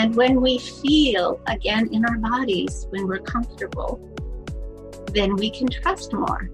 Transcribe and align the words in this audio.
And 0.00 0.16
when 0.16 0.40
we 0.40 0.56
feel 0.56 1.38
again 1.46 1.90
in 1.92 2.06
our 2.06 2.16
bodies, 2.16 2.86
when 2.88 3.06
we're 3.06 3.18
comfortable, 3.18 4.00
then 5.12 5.36
we 5.36 5.50
can 5.50 5.68
trust 5.68 6.14
more. 6.14 6.50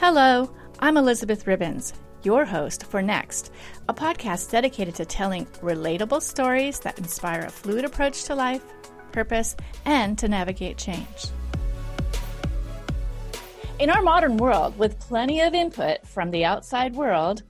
Hello, 0.00 0.52
I'm 0.80 0.96
Elizabeth 0.96 1.46
Ribons, 1.46 1.92
your 2.24 2.44
host 2.44 2.86
for 2.86 3.00
Next, 3.02 3.52
a 3.88 3.94
podcast 3.94 4.50
dedicated 4.50 4.96
to 4.96 5.04
telling 5.04 5.46
relatable 5.62 6.20
stories 6.20 6.80
that 6.80 6.98
inspire 6.98 7.42
a 7.42 7.50
fluid 7.50 7.84
approach 7.84 8.24
to 8.24 8.34
life, 8.34 8.64
purpose, 9.12 9.54
and 9.84 10.18
to 10.18 10.26
navigate 10.26 10.76
change. 10.76 11.28
In 13.78 13.90
our 13.90 14.02
modern 14.02 14.38
world, 14.38 14.76
with 14.76 14.98
plenty 14.98 15.40
of 15.42 15.54
input 15.54 16.04
from 16.04 16.32
the 16.32 16.44
outside 16.44 16.96
world, 16.96 17.44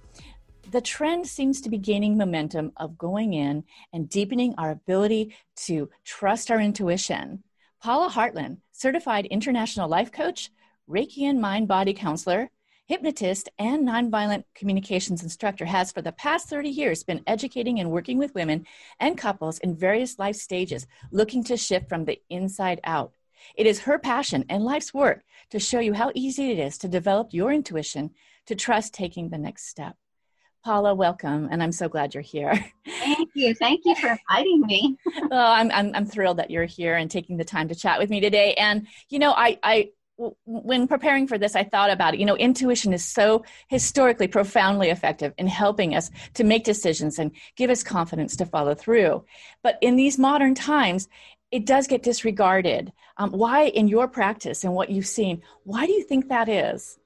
the 0.70 0.80
trend 0.80 1.26
seems 1.26 1.60
to 1.60 1.70
be 1.70 1.78
gaining 1.78 2.16
momentum 2.16 2.72
of 2.76 2.98
going 2.98 3.34
in 3.34 3.64
and 3.92 4.08
deepening 4.08 4.54
our 4.58 4.70
ability 4.70 5.34
to 5.54 5.88
trust 6.04 6.50
our 6.50 6.60
intuition. 6.60 7.42
Paula 7.82 8.10
Hartland, 8.10 8.58
certified 8.72 9.26
international 9.26 9.88
life 9.88 10.10
coach, 10.10 10.50
Reiki 10.88 11.22
and 11.22 11.40
mind 11.40 11.68
body 11.68 11.92
counselor, 11.92 12.50
hypnotist, 12.86 13.48
and 13.58 13.86
nonviolent 13.86 14.44
communications 14.54 15.22
instructor, 15.22 15.64
has 15.64 15.92
for 15.92 16.02
the 16.02 16.12
past 16.12 16.48
30 16.48 16.68
years 16.68 17.04
been 17.04 17.22
educating 17.26 17.80
and 17.80 17.90
working 17.90 18.18
with 18.18 18.34
women 18.34 18.66
and 19.00 19.18
couples 19.18 19.58
in 19.58 19.76
various 19.76 20.18
life 20.18 20.36
stages 20.36 20.86
looking 21.10 21.42
to 21.44 21.56
shift 21.56 21.88
from 21.88 22.04
the 22.04 22.20
inside 22.30 22.80
out. 22.84 23.12
It 23.56 23.66
is 23.66 23.80
her 23.80 23.98
passion 23.98 24.44
and 24.48 24.64
life's 24.64 24.94
work 24.94 25.22
to 25.50 25.58
show 25.58 25.80
you 25.80 25.94
how 25.94 26.12
easy 26.14 26.50
it 26.50 26.58
is 26.58 26.78
to 26.78 26.88
develop 26.88 27.28
your 27.32 27.52
intuition 27.52 28.10
to 28.46 28.54
trust 28.54 28.94
taking 28.94 29.28
the 29.28 29.38
next 29.38 29.68
step. 29.68 29.96
Paula, 30.66 30.96
welcome, 30.96 31.46
and 31.52 31.62
I'm 31.62 31.70
so 31.70 31.88
glad 31.88 32.12
you're 32.12 32.24
here. 32.24 32.52
Thank 32.84 33.30
you. 33.34 33.54
Thank 33.54 33.82
you 33.84 33.94
for 33.94 34.08
inviting 34.08 34.62
me. 34.62 34.98
well, 35.30 35.52
I'm, 35.52 35.70
I'm, 35.70 35.94
I'm 35.94 36.06
thrilled 36.06 36.38
that 36.38 36.50
you're 36.50 36.64
here 36.64 36.96
and 36.96 37.08
taking 37.08 37.36
the 37.36 37.44
time 37.44 37.68
to 37.68 37.76
chat 37.76 38.00
with 38.00 38.10
me 38.10 38.18
today. 38.18 38.52
And, 38.54 38.88
you 39.08 39.20
know, 39.20 39.30
I, 39.30 39.60
I, 39.62 39.90
when 40.44 40.88
preparing 40.88 41.28
for 41.28 41.38
this, 41.38 41.54
I 41.54 41.62
thought 41.62 41.92
about 41.92 42.14
it. 42.14 42.18
You 42.18 42.26
know, 42.26 42.36
intuition 42.36 42.92
is 42.92 43.04
so 43.04 43.44
historically 43.68 44.26
profoundly 44.26 44.90
effective 44.90 45.32
in 45.38 45.46
helping 45.46 45.94
us 45.94 46.10
to 46.34 46.42
make 46.42 46.64
decisions 46.64 47.20
and 47.20 47.30
give 47.54 47.70
us 47.70 47.84
confidence 47.84 48.34
to 48.38 48.44
follow 48.44 48.74
through. 48.74 49.24
But 49.62 49.78
in 49.82 49.94
these 49.94 50.18
modern 50.18 50.56
times, 50.56 51.08
it 51.52 51.64
does 51.64 51.86
get 51.86 52.02
disregarded. 52.02 52.92
Um, 53.18 53.30
why, 53.30 53.66
in 53.66 53.86
your 53.86 54.08
practice 54.08 54.64
and 54.64 54.74
what 54.74 54.90
you've 54.90 55.06
seen, 55.06 55.42
why 55.62 55.86
do 55.86 55.92
you 55.92 56.02
think 56.02 56.28
that 56.28 56.48
is? 56.48 56.98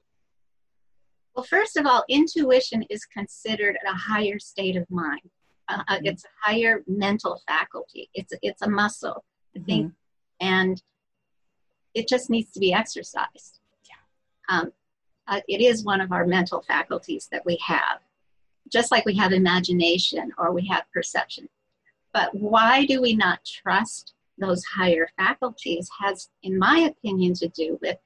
Well, 1.35 1.45
first 1.45 1.77
of 1.77 1.85
all, 1.85 2.03
intuition 2.09 2.83
is 2.89 3.05
considered 3.05 3.77
a 3.87 3.93
higher 3.93 4.39
state 4.39 4.75
of 4.75 4.89
mind. 4.89 5.21
Uh, 5.69 5.83
uh, 5.87 5.95
mm-hmm. 5.95 6.07
It's 6.07 6.25
a 6.25 6.49
higher 6.49 6.83
mental 6.87 7.41
faculty. 7.47 8.09
It's 8.13 8.33
it's 8.41 8.61
a 8.61 8.69
muscle, 8.69 9.23
I 9.55 9.59
think, 9.59 9.87
mm-hmm. 9.87 10.47
and 10.47 10.81
it 11.93 12.07
just 12.07 12.29
needs 12.29 12.51
to 12.53 12.59
be 12.59 12.73
exercised. 12.73 13.59
Yeah. 13.89 14.57
Um, 14.57 14.71
uh, 15.27 15.41
it 15.47 15.61
is 15.61 15.85
one 15.85 16.01
of 16.01 16.11
our 16.11 16.25
mental 16.25 16.61
faculties 16.61 17.29
that 17.31 17.45
we 17.45 17.57
have, 17.65 17.99
just 18.71 18.91
like 18.91 19.05
we 19.05 19.15
have 19.15 19.31
imagination 19.31 20.31
or 20.37 20.51
we 20.51 20.65
have 20.67 20.83
perception. 20.93 21.47
But 22.13 22.35
why 22.35 22.85
do 22.85 23.01
we 23.01 23.15
not 23.15 23.45
trust 23.45 24.13
those 24.37 24.63
higher 24.65 25.07
faculties? 25.17 25.89
Has, 26.01 26.29
in 26.43 26.59
my 26.59 26.79
opinion, 26.79 27.33
to 27.35 27.47
do 27.47 27.79
with 27.81 27.97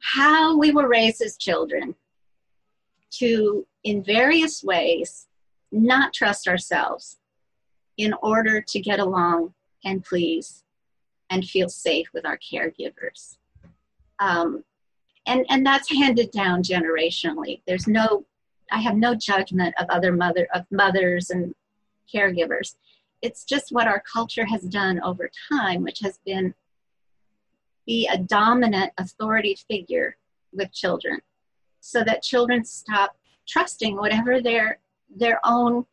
how 0.00 0.56
we 0.56 0.72
were 0.72 0.88
raised 0.88 1.22
as 1.22 1.36
children 1.36 1.94
to, 3.10 3.66
in 3.84 4.02
various 4.02 4.62
ways, 4.64 5.26
not 5.70 6.12
trust 6.12 6.48
ourselves 6.48 7.18
in 7.96 8.14
order 8.22 8.60
to 8.60 8.80
get 8.80 8.98
along 8.98 9.52
and 9.84 10.04
please 10.04 10.64
and 11.28 11.44
feel 11.44 11.68
safe 11.68 12.08
with 12.12 12.26
our 12.26 12.38
caregivers. 12.38 13.36
Um, 14.18 14.64
and, 15.26 15.46
and 15.48 15.64
that's 15.64 15.90
handed 15.90 16.30
down 16.30 16.62
generationally. 16.62 17.60
There's 17.66 17.86
no, 17.86 18.24
I 18.72 18.78
have 18.80 18.96
no 18.96 19.14
judgment 19.14 19.74
of 19.78 19.88
other 19.90 20.12
mother 20.12 20.48
of 20.54 20.64
mothers 20.70 21.30
and 21.30 21.54
caregivers. 22.12 22.74
It's 23.22 23.44
just 23.44 23.70
what 23.70 23.86
our 23.86 24.02
culture 24.12 24.46
has 24.46 24.62
done 24.62 25.00
over 25.02 25.30
time, 25.52 25.82
which 25.82 26.00
has 26.00 26.18
been 26.24 26.54
be 27.86 28.08
a 28.08 28.18
dominant 28.18 28.92
authority 28.98 29.56
figure 29.68 30.16
with 30.52 30.72
children 30.72 31.20
so 31.80 32.04
that 32.04 32.22
children 32.22 32.64
stop 32.64 33.16
trusting 33.48 33.96
whatever 33.96 34.40
their 34.40 34.78
their 35.16 35.40
own 35.44 35.84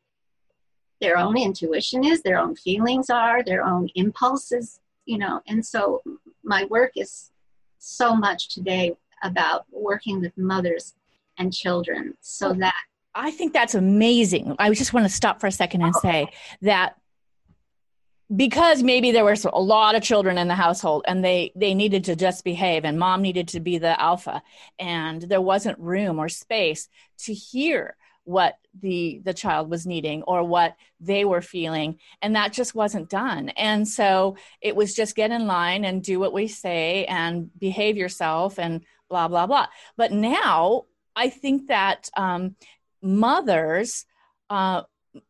their 1.00 1.18
own 1.18 1.38
intuition 1.38 2.04
is 2.04 2.22
their 2.22 2.40
own 2.40 2.56
feelings 2.56 3.10
are 3.10 3.44
their 3.44 3.64
own 3.64 3.88
impulses 3.96 4.80
you 5.06 5.18
know 5.18 5.42
and 5.48 5.66
so 5.66 6.02
my 6.44 6.66
work 6.66 6.92
is 6.96 7.32
so 7.80 8.16
much 8.16 8.54
today 8.54 8.96
about 9.24 9.66
working 9.72 10.20
with 10.20 10.38
mothers 10.38 10.96
and 11.38 11.54
children 11.54 12.14
so 12.22 12.54
that 12.54 12.76
I 13.20 13.32
think 13.32 13.52
that's 13.52 13.74
amazing. 13.74 14.56
I 14.60 14.72
just 14.72 14.94
want 14.94 15.08
to 15.08 15.12
stop 15.12 15.42
for 15.42 15.48
a 15.48 15.52
second 15.52 15.82
and 15.82 15.94
oh. 15.96 16.00
say 16.00 16.28
that 16.62 16.98
because 18.36 18.84
maybe 18.84 19.12
there 19.12 19.24
was 19.24 19.46
a 19.46 19.60
lot 19.60 19.96
of 19.96 20.04
children 20.04 20.38
in 20.38 20.48
the 20.48 20.56
household 20.56 21.06
and 21.08 21.24
they 21.24 21.52
they 21.56 21.74
needed 21.74 22.04
to 22.06 22.16
just 22.16 22.44
behave 22.44 22.84
and 22.84 23.00
mom 23.00 23.22
needed 23.22 23.48
to 23.48 23.60
be 23.60 23.78
the 23.78 24.00
alpha 24.02 24.42
and 24.80 25.22
there 25.24 25.42
wasn't 25.42 25.80
room 25.80 26.20
or 26.20 26.28
space 26.28 26.90
to 27.18 27.34
hear 27.34 27.96
what 28.28 28.58
the 28.82 29.22
the 29.24 29.34
child 29.34 29.70
was 29.70 29.88
needing 29.88 30.22
or 30.24 30.44
what 30.44 30.76
they 31.00 31.24
were 31.24 31.42
feeling. 31.42 31.98
And 32.22 32.36
that 32.36 32.52
just 32.52 32.76
wasn't 32.76 33.10
done. 33.10 33.50
And 33.50 33.88
so 33.88 34.36
it 34.60 34.76
was 34.76 34.94
just 34.94 35.16
get 35.16 35.32
in 35.32 35.48
line 35.48 35.86
and 35.86 36.04
do 36.04 36.20
what 36.20 36.34
we 36.34 36.48
say 36.48 37.06
and 37.06 37.50
behave 37.58 37.96
yourself 37.96 38.60
and 38.60 38.84
blah 39.10 39.30
blah 39.30 39.48
blah. 39.48 39.68
But 39.96 40.12
now 40.12 40.84
i 41.16 41.30
think 41.30 41.68
that 41.68 42.10
um, 42.16 42.56
mothers 43.02 44.06
uh, 44.50 44.84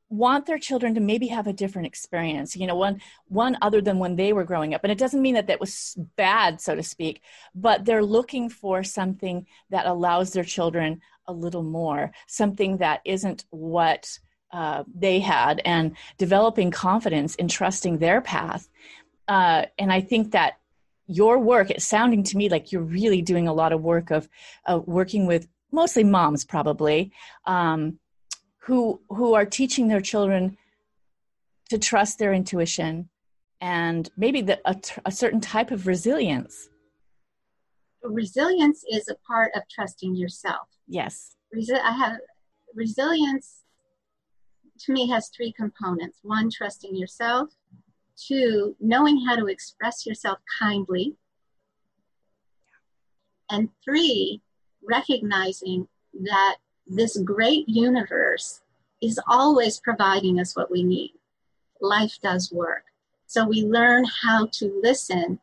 want 0.09 0.45
their 0.45 0.57
children 0.57 0.94
to 0.95 1.01
maybe 1.01 1.28
have 1.28 1.47
a 1.47 1.53
different 1.53 1.85
experience 1.85 2.56
you 2.56 2.66
know 2.66 2.75
one 2.75 3.01
one 3.28 3.57
other 3.62 3.81
than 3.81 4.00
when 4.00 4.16
they 4.16 4.31
were 4.34 4.44
growing 4.44 4.73
up. 4.73 4.81
And 4.84 4.91
it 4.91 4.97
doesn't 4.97 5.22
mean 5.22 5.35
that 5.35 5.47
that 5.47 5.59
was 5.59 5.95
bad 6.16 6.62
so 6.62 6.75
to 6.75 6.84
speak 6.84 7.22
but 7.53 7.85
they're 7.85 8.03
looking 8.03 8.50
for 8.50 8.84
something 8.84 9.45
that 9.69 9.85
allows 9.85 10.34
their 10.34 10.44
children 10.44 11.01
a 11.25 11.34
little 11.34 11.63
more 11.63 12.12
something 12.28 12.78
that 12.78 13.01
isn't 13.06 13.45
what 13.50 14.19
uh, 14.53 14.84
they 14.95 15.19
had 15.19 15.62
and 15.66 15.97
developing 16.18 16.72
confidence 16.72 17.35
in 17.35 17.50
trusting 17.50 17.97
their 17.97 18.22
path. 18.22 18.69
Uh, 19.28 19.66
and 19.78 19.91
i 19.91 20.00
think 20.00 20.31
that 20.31 20.57
your 21.07 21.39
work 21.39 21.69
it's 21.69 21.85
sounding 21.85 22.24
to 22.24 22.38
me 22.38 22.50
like 22.50 22.72
you're 22.72 22.81
really 22.81 23.22
doing 23.22 23.47
a 23.47 23.53
lot 23.53 23.74
of 23.74 23.81
work 23.81 24.12
of 24.12 24.29
uh, 24.66 24.79
working 24.85 25.25
with 25.25 25.47
mostly 25.72 26.03
moms 26.03 26.45
probably 26.45 27.12
um, 27.45 28.00
who 28.67 29.00
who 29.09 29.33
are 29.33 29.45
teaching 29.45 29.88
their 29.88 30.01
children 30.01 30.57
to 31.69 31.78
trust 31.78 32.19
their 32.19 32.33
intuition 32.33 33.07
and 33.61 34.09
maybe 34.17 34.41
the, 34.41 34.59
a, 34.66 34.75
a 35.05 35.11
certain 35.11 35.39
type 35.39 35.72
of 35.72 35.88
resilience. 35.88 36.69
Resilience 38.03 38.83
is 38.91 39.07
a 39.07 39.16
part 39.25 39.51
of 39.56 39.63
trusting 39.69 40.16
yourself. 40.16 40.67
Yes. 40.88 41.35
Resi- 41.56 41.81
i 41.81 41.91
have 41.91 42.17
resilience 42.75 43.63
to 44.81 44.91
me 44.91 45.09
has 45.09 45.29
three 45.29 45.53
components. 45.53 46.19
One 46.22 46.50
trusting 46.51 46.95
yourself. 46.95 47.50
Two 48.17 48.75
knowing 48.81 49.25
how 49.25 49.38
to 49.38 49.47
express 49.47 50.06
yourself 50.06 50.39
kindly. 50.59 51.16
And 53.50 53.69
three 53.83 54.41
recognizing 54.83 55.88
that 56.25 56.57
this 56.89 57.17
great 57.17 57.67
universe 57.67 58.61
is 59.01 59.19
always 59.27 59.79
providing 59.79 60.39
us 60.39 60.56
what 60.56 60.71
we 60.71 60.83
need. 60.83 61.13
Life 61.81 62.17
does 62.21 62.51
work. 62.51 62.83
So 63.27 63.45
we 63.45 63.63
learn 63.63 64.06
how 64.23 64.47
to 64.53 64.79
listen 64.81 65.39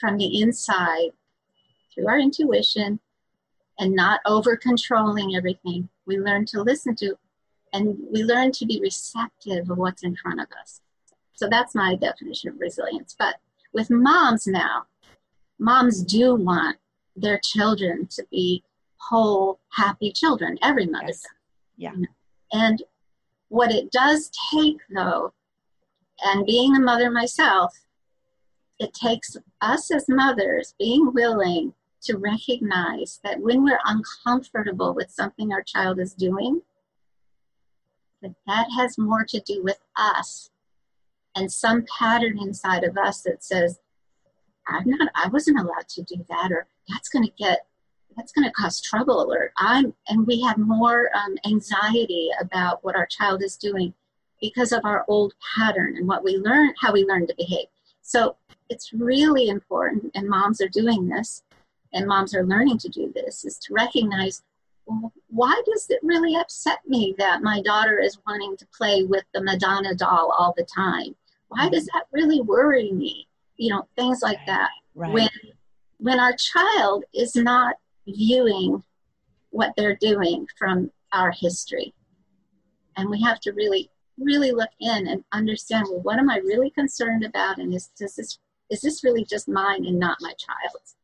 from 0.00 0.16
the 0.16 0.40
inside 0.40 1.10
through 1.94 2.08
our 2.08 2.18
intuition 2.18 2.98
and 3.78 3.94
not 3.94 4.20
over 4.26 4.56
controlling 4.56 5.36
everything. 5.36 5.88
We 6.06 6.18
learn 6.18 6.46
to 6.46 6.62
listen 6.62 6.96
to 6.96 7.16
and 7.72 7.98
we 8.10 8.22
learn 8.22 8.52
to 8.52 8.66
be 8.66 8.80
receptive 8.80 9.70
of 9.70 9.76
what's 9.76 10.02
in 10.02 10.16
front 10.16 10.40
of 10.40 10.46
us. 10.60 10.80
So 11.34 11.48
that's 11.48 11.74
my 11.74 11.94
definition 11.96 12.50
of 12.50 12.60
resilience. 12.60 13.14
But 13.18 13.36
with 13.74 13.90
moms 13.90 14.46
now, 14.46 14.86
moms 15.58 16.02
do 16.02 16.34
want 16.34 16.78
their 17.14 17.38
children 17.38 18.06
to 18.12 18.26
be 18.30 18.62
whole, 18.98 19.60
happy 19.72 20.12
children. 20.12 20.58
Every 20.62 20.86
mother 20.86 21.06
yes. 21.08 21.22
does. 21.22 21.30
Yeah. 21.76 21.92
And 22.52 22.82
what 23.48 23.70
it 23.70 23.90
does 23.90 24.30
take, 24.50 24.78
though, 24.94 25.32
and 26.22 26.46
being 26.46 26.74
a 26.76 26.80
mother 26.80 27.10
myself, 27.10 27.74
it 28.78 28.92
takes 28.94 29.36
us 29.60 29.90
as 29.90 30.08
mothers 30.08 30.74
being 30.78 31.12
willing 31.12 31.74
to 32.02 32.16
recognize 32.16 33.20
that 33.24 33.40
when 33.40 33.64
we're 33.64 33.80
uncomfortable 33.84 34.94
with 34.94 35.10
something 35.10 35.52
our 35.52 35.62
child 35.62 35.98
is 35.98 36.14
doing, 36.14 36.62
but 38.22 38.32
that 38.46 38.66
has 38.76 38.98
more 38.98 39.24
to 39.24 39.40
do 39.40 39.62
with 39.62 39.78
us 39.96 40.50
and 41.34 41.50
some 41.50 41.84
pattern 41.98 42.38
inside 42.38 42.84
of 42.84 42.96
us 42.96 43.22
that 43.22 43.44
says, 43.44 43.78
I'm 44.68 44.88
not, 44.88 45.10
I 45.14 45.28
wasn't 45.28 45.58
allowed 45.58 45.88
to 45.90 46.02
do 46.02 46.24
that, 46.28 46.50
or 46.50 46.66
that's 46.88 47.08
going 47.08 47.24
to 47.24 47.32
get, 47.38 47.66
that's 48.16 48.32
going 48.32 48.46
to 48.46 48.52
cause 48.52 48.80
trouble, 48.80 49.32
or 49.32 49.52
I'm, 49.58 49.94
and 50.08 50.26
we 50.26 50.40
have 50.42 50.58
more 50.58 51.10
um, 51.14 51.36
anxiety 51.46 52.30
about 52.40 52.82
what 52.84 52.96
our 52.96 53.06
child 53.06 53.42
is 53.42 53.56
doing 53.56 53.92
because 54.40 54.72
of 54.72 54.84
our 54.84 55.04
old 55.08 55.34
pattern 55.56 55.96
and 55.96 56.08
what 56.08 56.24
we 56.24 56.36
learn, 56.36 56.72
how 56.80 56.92
we 56.92 57.04
learn 57.04 57.26
to 57.26 57.34
behave. 57.36 57.66
So 58.02 58.36
it's 58.70 58.92
really 58.92 59.48
important, 59.48 60.12
and 60.14 60.28
moms 60.28 60.60
are 60.60 60.68
doing 60.68 61.08
this, 61.08 61.42
and 61.92 62.06
moms 62.06 62.34
are 62.34 62.44
learning 62.44 62.78
to 62.78 62.88
do 62.88 63.12
this, 63.14 63.44
is 63.44 63.58
to 63.58 63.74
recognize 63.74 64.42
well, 64.86 65.12
why 65.28 65.60
does 65.66 65.90
it 65.90 65.98
really 66.02 66.36
upset 66.36 66.78
me 66.86 67.14
that 67.18 67.42
my 67.42 67.60
daughter 67.62 67.98
is 67.98 68.18
wanting 68.26 68.56
to 68.56 68.66
play 68.66 69.02
with 69.02 69.24
the 69.34 69.42
Madonna 69.42 69.94
doll 69.96 70.32
all 70.38 70.54
the 70.56 70.64
time? 70.64 71.16
Why 71.48 71.68
does 71.68 71.86
that 71.86 72.04
really 72.12 72.40
worry 72.40 72.92
me? 72.92 73.26
You 73.56 73.74
know, 73.74 73.88
things 73.96 74.22
like 74.22 74.38
that. 74.46 74.70
Right. 74.94 75.12
When 75.12 75.28
when 75.98 76.20
our 76.20 76.34
child 76.34 77.04
is 77.14 77.34
not 77.34 77.76
viewing 78.06 78.82
what 79.50 79.72
they're 79.76 79.96
doing 79.96 80.46
from 80.58 80.90
our 81.12 81.32
history. 81.32 81.94
And 82.96 83.08
we 83.10 83.20
have 83.22 83.40
to 83.40 83.52
really, 83.52 83.90
really 84.18 84.52
look 84.52 84.70
in 84.80 85.06
and 85.08 85.24
understand 85.32 85.86
well, 85.90 86.00
what 86.00 86.18
am 86.18 86.30
I 86.30 86.38
really 86.38 86.70
concerned 86.70 87.24
about? 87.24 87.58
And 87.58 87.74
is, 87.74 87.90
does 87.98 88.16
this, 88.16 88.38
is 88.70 88.80
this 88.80 89.04
really 89.04 89.24
just 89.24 89.48
mine 89.48 89.84
and 89.86 89.98
not 89.98 90.18
my 90.20 90.32
child's? 90.38 90.96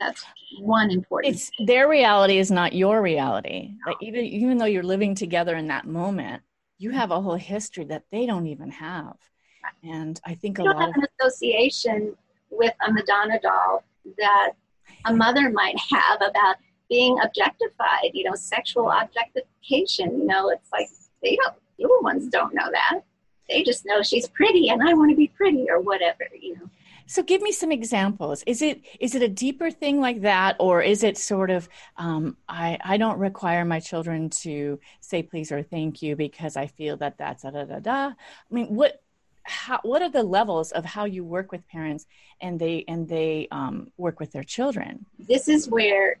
That's 0.00 0.24
one 0.60 0.90
important. 0.90 1.34
It's 1.34 1.50
their 1.66 1.88
reality 1.88 2.38
is 2.38 2.50
not 2.50 2.72
your 2.72 3.00
reality. 3.00 3.76
Like 3.86 3.96
even 4.02 4.24
even 4.24 4.58
though 4.58 4.64
you're 4.66 4.82
living 4.82 5.14
together 5.14 5.56
in 5.56 5.68
that 5.68 5.86
moment, 5.86 6.42
you 6.78 6.90
have 6.90 7.10
a 7.10 7.20
whole 7.20 7.36
history 7.36 7.84
that 7.84 8.02
they 8.10 8.26
don't 8.26 8.46
even 8.46 8.70
have. 8.70 9.16
And 9.82 10.20
I 10.26 10.34
think 10.34 10.58
you 10.58 10.64
a 10.64 10.66
don't 10.66 10.76
lot 10.76 10.86
have 10.88 10.96
of 10.96 10.96
an 10.96 11.08
association 11.18 12.16
with 12.50 12.74
a 12.86 12.92
Madonna 12.92 13.40
doll 13.40 13.84
that 14.18 14.52
a 15.04 15.14
mother 15.14 15.50
might 15.50 15.78
have 15.90 16.22
about 16.22 16.56
being 16.88 17.18
objectified, 17.20 18.10
you 18.12 18.24
know, 18.24 18.34
sexual 18.34 18.90
objectification. 18.90 20.18
You 20.18 20.26
know, 20.26 20.50
it's 20.50 20.70
like 20.72 20.88
they 21.22 21.36
don't, 21.36 21.54
little 21.78 22.02
ones 22.02 22.28
don't 22.28 22.54
know 22.54 22.70
that. 22.70 23.00
They 23.48 23.62
just 23.62 23.84
know 23.84 24.02
she's 24.02 24.28
pretty 24.28 24.68
and 24.68 24.82
I 24.82 24.94
want 24.94 25.10
to 25.10 25.16
be 25.16 25.28
pretty 25.28 25.66
or 25.68 25.80
whatever, 25.80 26.24
you 26.40 26.56
know. 26.56 26.70
So 27.06 27.22
give 27.22 27.42
me 27.42 27.52
some 27.52 27.70
examples. 27.70 28.42
Is 28.46 28.62
it 28.62 28.82
is 28.98 29.14
it 29.14 29.22
a 29.22 29.28
deeper 29.28 29.70
thing 29.70 30.00
like 30.00 30.22
that, 30.22 30.56
or 30.58 30.80
is 30.80 31.02
it 31.04 31.18
sort 31.18 31.50
of 31.50 31.68
um, 31.98 32.38
I 32.48 32.78
I 32.82 32.96
don't 32.96 33.18
require 33.18 33.64
my 33.64 33.80
children 33.80 34.30
to 34.30 34.80
say 35.00 35.22
please 35.22 35.52
or 35.52 35.62
thank 35.62 36.00
you 36.00 36.16
because 36.16 36.56
I 36.56 36.66
feel 36.66 36.96
that 36.98 37.18
that's 37.18 37.42
da 37.42 37.50
da 37.50 37.64
da 37.64 37.80
da. 37.80 38.06
I 38.06 38.14
mean, 38.50 38.74
what 38.74 39.02
how 39.44 39.78
what 39.82 40.02
are 40.02 40.10
the 40.10 40.22
levels 40.22 40.72
of 40.72 40.84
how 40.84 41.04
you 41.04 41.24
work 41.24 41.52
with 41.52 41.66
parents 41.68 42.06
and 42.40 42.58
they 42.58 42.84
and 42.88 43.08
they 43.08 43.48
um, 43.50 43.92
work 43.96 44.18
with 44.20 44.32
their 44.32 44.42
children? 44.42 45.06
This 45.18 45.48
is 45.48 45.68
where 45.68 46.16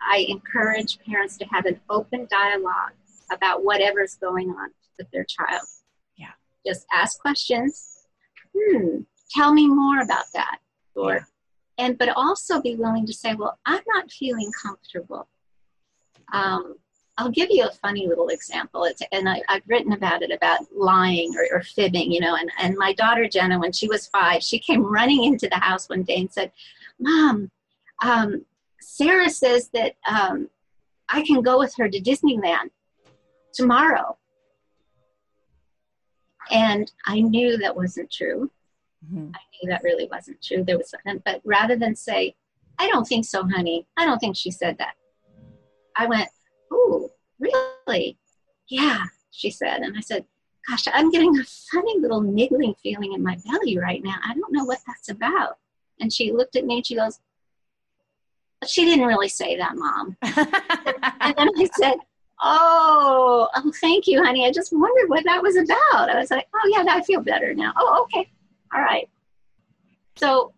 I 0.00 0.26
encourage 0.28 0.98
parents 1.00 1.36
to 1.38 1.44
have 1.46 1.64
an 1.66 1.80
open 1.90 2.26
dialogue 2.30 2.92
about 3.32 3.64
whatever's 3.64 4.14
going 4.16 4.50
on 4.50 4.70
with 4.98 5.10
their 5.10 5.24
child. 5.24 5.62
Yeah. 6.16 6.32
Just 6.66 6.86
ask 6.92 7.18
questions. 7.20 8.06
Hmm, 8.56 8.98
tell 9.30 9.52
me 9.52 9.66
more 9.66 10.00
about 10.00 10.26
that. 10.34 10.58
Or 10.94 11.14
Yeah. 11.14 11.20
and 11.78 11.98
but 11.98 12.10
also 12.10 12.60
be 12.60 12.76
willing 12.76 13.06
to 13.06 13.12
say, 13.14 13.34
well, 13.34 13.58
I'm 13.66 13.82
not 13.88 14.10
feeling 14.10 14.50
comfortable. 14.62 15.28
Um, 16.32 16.76
I'll 17.18 17.30
give 17.30 17.48
you 17.50 17.64
a 17.64 17.70
funny 17.70 18.06
little 18.06 18.28
example. 18.28 18.84
It's, 18.84 19.00
and 19.10 19.28
I, 19.28 19.40
I've 19.48 19.62
written 19.66 19.92
about 19.92 20.22
it 20.22 20.30
about 20.30 20.60
lying 20.74 21.34
or, 21.34 21.58
or 21.58 21.62
fibbing, 21.62 22.12
you 22.12 22.20
know. 22.20 22.36
And, 22.36 22.50
and 22.58 22.76
my 22.76 22.92
daughter 22.92 23.26
Jenna, 23.26 23.58
when 23.58 23.72
she 23.72 23.88
was 23.88 24.06
five, 24.08 24.42
she 24.42 24.58
came 24.58 24.84
running 24.84 25.24
into 25.24 25.48
the 25.48 25.56
house 25.56 25.88
one 25.88 26.02
day 26.02 26.16
and 26.16 26.30
said, 26.30 26.52
"Mom, 26.98 27.50
um, 28.02 28.44
Sarah 28.80 29.30
says 29.30 29.70
that 29.72 29.96
um, 30.06 30.50
I 31.08 31.22
can 31.22 31.40
go 31.40 31.58
with 31.58 31.74
her 31.78 31.88
to 31.88 32.00
Disneyland 32.00 32.70
tomorrow." 33.54 34.18
And 36.50 36.92
I 37.06 37.22
knew 37.22 37.56
that 37.56 37.74
wasn't 37.74 38.12
true. 38.12 38.50
Mhm. 39.10 39.32
I 39.34 39.40
knew 39.62 39.70
that 39.70 39.82
really 39.82 40.06
wasn't 40.10 40.42
true. 40.42 40.62
There 40.62 40.76
was, 40.76 40.94
but 41.24 41.40
rather 41.44 41.76
than 41.76 41.96
say, 41.96 42.34
"I 42.78 42.88
don't 42.88 43.06
think 43.06 43.24
so, 43.24 43.48
honey," 43.48 43.86
I 43.96 44.04
don't 44.04 44.18
think 44.18 44.36
she 44.36 44.50
said 44.50 44.76
that. 44.78 44.96
I 45.96 46.04
went, 46.04 46.28
"Ooh, 46.72 47.10
really? 47.38 48.18
Yeah," 48.68 49.04
she 49.30 49.50
said, 49.50 49.80
and 49.82 49.96
I 49.96 50.00
said, 50.00 50.24
"Gosh, 50.68 50.84
I'm 50.92 51.10
getting 51.10 51.38
a 51.38 51.44
funny 51.44 51.98
little 51.98 52.20
niggling 52.20 52.74
feeling 52.82 53.12
in 53.12 53.22
my 53.22 53.36
belly 53.44 53.78
right 53.78 54.02
now. 54.02 54.16
I 54.24 54.34
don't 54.34 54.52
know 54.52 54.64
what 54.64 54.80
that's 54.86 55.08
about." 55.08 55.58
And 56.00 56.12
she 56.12 56.32
looked 56.32 56.56
at 56.56 56.64
me 56.64 56.76
and 56.76 56.86
she 56.86 56.96
goes, 56.96 57.20
"She 58.66 58.84
didn't 58.84 59.06
really 59.06 59.28
say 59.28 59.56
that, 59.56 59.76
mom." 59.76 60.16
And 61.20 61.34
then 61.36 61.48
I 61.56 61.68
said, 61.78 61.96
"Oh, 62.42 63.48
oh, 63.54 63.72
thank 63.80 64.06
you, 64.06 64.22
honey. 64.22 64.46
I 64.46 64.52
just 64.52 64.72
wondered 64.72 65.08
what 65.08 65.24
that 65.24 65.42
was 65.42 65.56
about." 65.56 66.10
I 66.10 66.18
was 66.18 66.30
like, 66.30 66.48
"Oh 66.54 66.68
yeah, 66.72 66.84
I 66.88 67.02
feel 67.02 67.20
better 67.20 67.54
now." 67.54 67.72
Oh, 67.76 68.02
okay, 68.04 68.30
all 68.74 68.80
right. 68.80 69.08
So 70.16 70.52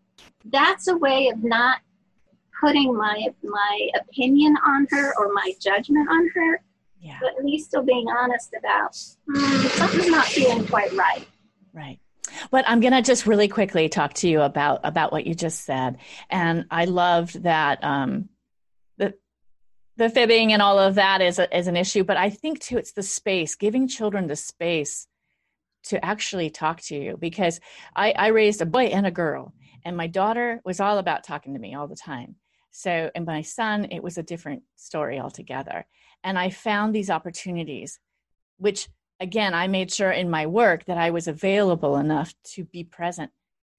that's 0.44 0.88
a 0.88 0.96
way 0.96 1.28
of 1.28 1.43
not 1.43 1.81
putting 2.60 2.96
my 2.96 3.28
my 3.43 3.88
opinion 4.00 4.56
on 4.66 4.87
her 4.90 5.14
or 5.19 5.32
my 5.32 5.52
judgment 5.60 6.08
on 6.10 6.28
her, 6.34 6.60
yeah, 7.00 7.19
but 7.20 7.31
at 7.38 7.44
least 7.44 7.66
still 7.66 7.82
being 7.82 8.06
honest 8.08 8.55
about 8.58 8.96
"Hmm, 9.31 9.66
something's 9.69 10.08
not 10.08 10.26
feeling 10.26 10.66
quite 10.66 10.93
right. 10.93 11.26
right. 11.72 11.99
But 12.50 12.64
I'm 12.69 12.81
gonna 12.81 13.02
just 13.02 13.26
really 13.26 13.49
quickly 13.49 13.88
talk 13.88 14.14
to 14.14 14.28
you 14.28 14.43
about 14.43 14.81
about 14.84 15.12
what 15.12 15.26
you 15.26 15.34
just 15.34 15.64
said, 15.64 15.99
and 16.31 16.66
I 16.70 16.84
loved 16.84 17.43
that 17.44 17.82
um, 17.82 18.28
the 18.96 19.14
the 19.96 20.10
fibbing 20.10 20.52
and 20.52 20.62
all 20.62 20.78
of 20.78 20.96
that 20.96 21.20
is 21.20 21.38
a, 21.38 21.56
is 21.56 21.66
an 21.66 21.76
issue. 21.76 22.05
But 22.05 22.16
I 22.16 22.31
think 22.31 22.60
too, 22.60 22.78
it's 22.78 22.93
the 22.93 23.02
space, 23.02 23.55
giving 23.55 23.88
children 23.88 24.26
the 24.26 24.37
space 24.37 25.06
to 25.84 26.05
actually 26.05 26.50
talk 26.50 26.81
to 26.82 26.96
you 26.96 27.16
because 27.16 27.60
I, 27.96 28.12
I 28.12 28.28
raised 28.28 28.60
a 28.60 28.66
boy 28.66 28.87
and 28.87 29.06
a 29.06 29.10
girl, 29.10 29.55
and 29.84 29.96
my 29.96 30.06
daughter 30.06 30.60
was 30.64 30.81
all 30.81 30.99
about 30.99 31.25
talking 31.25 31.55
to 31.55 31.60
me 31.60 31.75
all 31.75 31.88
the 31.88 31.96
time. 31.96 32.37
So, 32.70 33.11
and 33.15 33.26
my 33.26 33.43
son, 33.43 33.87
it 33.91 34.03
was 34.03 34.19
a 34.19 34.23
different 34.23 34.62
story 34.76 35.19
altogether. 35.19 35.87
And 36.23 36.38
I 36.38 36.50
found 36.50 36.94
these 36.94 37.11
opportunities, 37.11 37.99
which 38.59 38.88
again, 39.20 39.55
I 39.55 39.67
made 39.67 39.93
sure 39.93 40.10
in 40.10 40.31
my 40.31 40.46
work 40.46 40.84
that 40.84 40.98
I 40.98 41.10
was 41.10 41.29
available 41.29 41.96
enough 41.96 42.34
to 42.55 42.65
be 42.65 42.84
present 42.84 43.31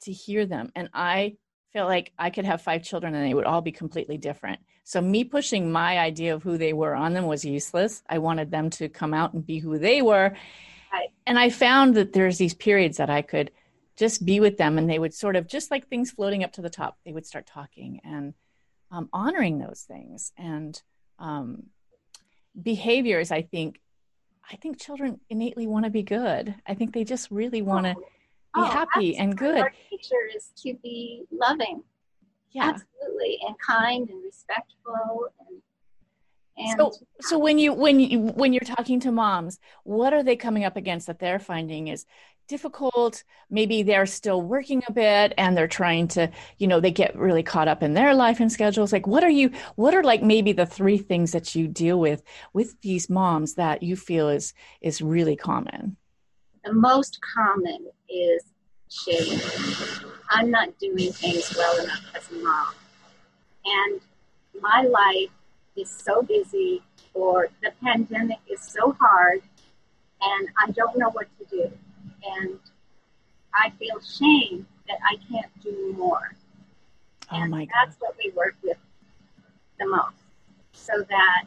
to 0.01 0.11
hear 0.11 0.45
them. 0.45 0.71
And 0.75 0.89
I 0.93 1.37
felt 1.73 1.87
like 1.87 2.11
I 2.17 2.29
could 2.29 2.45
have 2.45 2.61
five 2.61 2.83
children 2.83 3.15
and 3.15 3.25
they 3.25 3.33
would 3.33 3.45
all 3.45 3.61
be 3.61 3.71
completely 3.71 4.17
different. 4.17 4.59
So, 4.83 5.01
me 5.01 5.23
pushing 5.23 5.71
my 5.71 5.99
idea 5.99 6.33
of 6.33 6.41
who 6.43 6.57
they 6.57 6.73
were 6.73 6.95
on 6.95 7.13
them 7.13 7.27
was 7.27 7.45
useless. 7.45 8.01
I 8.09 8.17
wanted 8.17 8.49
them 8.49 8.69
to 8.71 8.89
come 8.89 9.13
out 9.13 9.33
and 9.33 9.45
be 9.45 9.59
who 9.59 9.77
they 9.77 10.01
were. 10.01 10.35
And 11.27 11.37
I 11.37 11.51
found 11.51 11.95
that 11.95 12.13
there's 12.13 12.39
these 12.39 12.55
periods 12.55 12.97
that 12.97 13.11
I 13.11 13.21
could 13.21 13.51
just 13.95 14.25
be 14.25 14.39
with 14.39 14.57
them 14.57 14.79
and 14.79 14.89
they 14.89 14.97
would 14.97 15.13
sort 15.13 15.35
of, 15.35 15.47
just 15.47 15.69
like 15.69 15.87
things 15.87 16.09
floating 16.09 16.43
up 16.43 16.53
to 16.53 16.61
the 16.61 16.69
top, 16.69 16.97
they 17.05 17.13
would 17.13 17.27
start 17.27 17.45
talking 17.45 18.01
and 18.03 18.33
um, 18.91 19.09
honoring 19.13 19.59
those 19.59 19.81
things. 19.81 20.31
And 20.37 20.81
um, 21.19 21.63
behaviors, 22.61 23.31
I 23.31 23.41
think, 23.41 23.79
I 24.51 24.55
think 24.55 24.79
children 24.79 25.19
innately 25.29 25.67
want 25.67 25.85
to 25.85 25.91
be 25.91 26.03
good. 26.03 26.55
I 26.65 26.73
think 26.73 26.93
they 26.93 27.03
just 27.03 27.29
really 27.29 27.61
want 27.61 27.85
to 27.85 27.95
be 27.95 28.03
Oh, 28.55 28.63
happy 28.63 29.15
and 29.17 29.37
good. 29.37 29.59
Our 29.59 29.71
nature 29.91 30.29
is 30.35 30.51
to 30.63 30.73
be 30.81 31.25
loving, 31.31 31.83
Yeah. 32.51 32.69
absolutely, 32.69 33.39
and 33.45 33.55
kind 33.59 34.09
and 34.09 34.23
respectful 34.23 35.27
and 35.47 35.61
and 36.57 36.77
So, 36.77 36.91
so 37.21 37.39
when 37.39 37.57
you 37.57 37.73
when 37.73 37.99
you 37.99 38.19
when 38.19 38.51
you're 38.53 38.61
talking 38.61 38.99
to 39.01 39.11
moms, 39.11 39.59
what 39.83 40.13
are 40.13 40.23
they 40.23 40.35
coming 40.35 40.65
up 40.65 40.75
against 40.75 41.07
that 41.07 41.19
they're 41.19 41.39
finding 41.39 41.87
is 41.87 42.05
difficult? 42.49 43.23
Maybe 43.49 43.83
they're 43.83 44.05
still 44.05 44.41
working 44.41 44.83
a 44.89 44.91
bit 44.91 45.33
and 45.37 45.55
they're 45.55 45.67
trying 45.67 46.09
to, 46.09 46.29
you 46.57 46.67
know, 46.67 46.81
they 46.81 46.91
get 46.91 47.17
really 47.17 47.43
caught 47.43 47.69
up 47.69 47.81
in 47.81 47.93
their 47.93 48.13
life 48.13 48.41
and 48.41 48.51
schedules. 48.51 48.91
Like, 48.91 49.07
what 49.07 49.23
are 49.23 49.29
you? 49.29 49.51
What 49.75 49.95
are 49.95 50.03
like 50.03 50.21
maybe 50.21 50.51
the 50.51 50.65
three 50.65 50.97
things 50.97 51.31
that 51.31 51.55
you 51.55 51.67
deal 51.67 51.99
with 51.99 52.21
with 52.51 52.81
these 52.81 53.09
moms 53.09 53.53
that 53.53 53.83
you 53.83 53.95
feel 53.95 54.27
is 54.27 54.53
is 54.81 55.01
really 55.01 55.37
common? 55.37 55.95
the 56.63 56.73
most 56.73 57.19
common 57.35 57.87
is 58.09 58.43
shame. 58.89 59.39
I'm 60.29 60.51
not 60.51 60.77
doing 60.79 61.11
things 61.11 61.55
well 61.57 61.83
enough 61.83 62.03
as 62.15 62.29
a 62.31 62.35
mom. 62.43 62.73
And 63.65 64.01
my 64.61 64.83
life 64.83 65.31
is 65.75 65.89
so 65.89 66.21
busy, 66.21 66.81
or 67.13 67.49
the 67.61 67.71
pandemic 67.83 68.39
is 68.49 68.61
so 68.61 68.95
hard, 68.99 69.41
and 70.21 70.49
I 70.57 70.71
don't 70.71 70.97
know 70.97 71.09
what 71.11 71.27
to 71.39 71.45
do. 71.45 71.71
And 72.23 72.59
I 73.53 73.71
feel 73.79 73.99
shame 73.99 74.67
that 74.87 74.99
I 75.09 75.15
can't 75.31 75.51
do 75.61 75.93
more. 75.97 76.35
Oh 77.31 77.37
and 77.37 77.51
my 77.51 77.65
God. 77.65 77.73
that's 77.73 77.95
what 77.99 78.15
we 78.17 78.31
work 78.35 78.55
with 78.63 78.77
the 79.79 79.87
most. 79.87 80.17
So 80.73 80.93
that, 81.09 81.43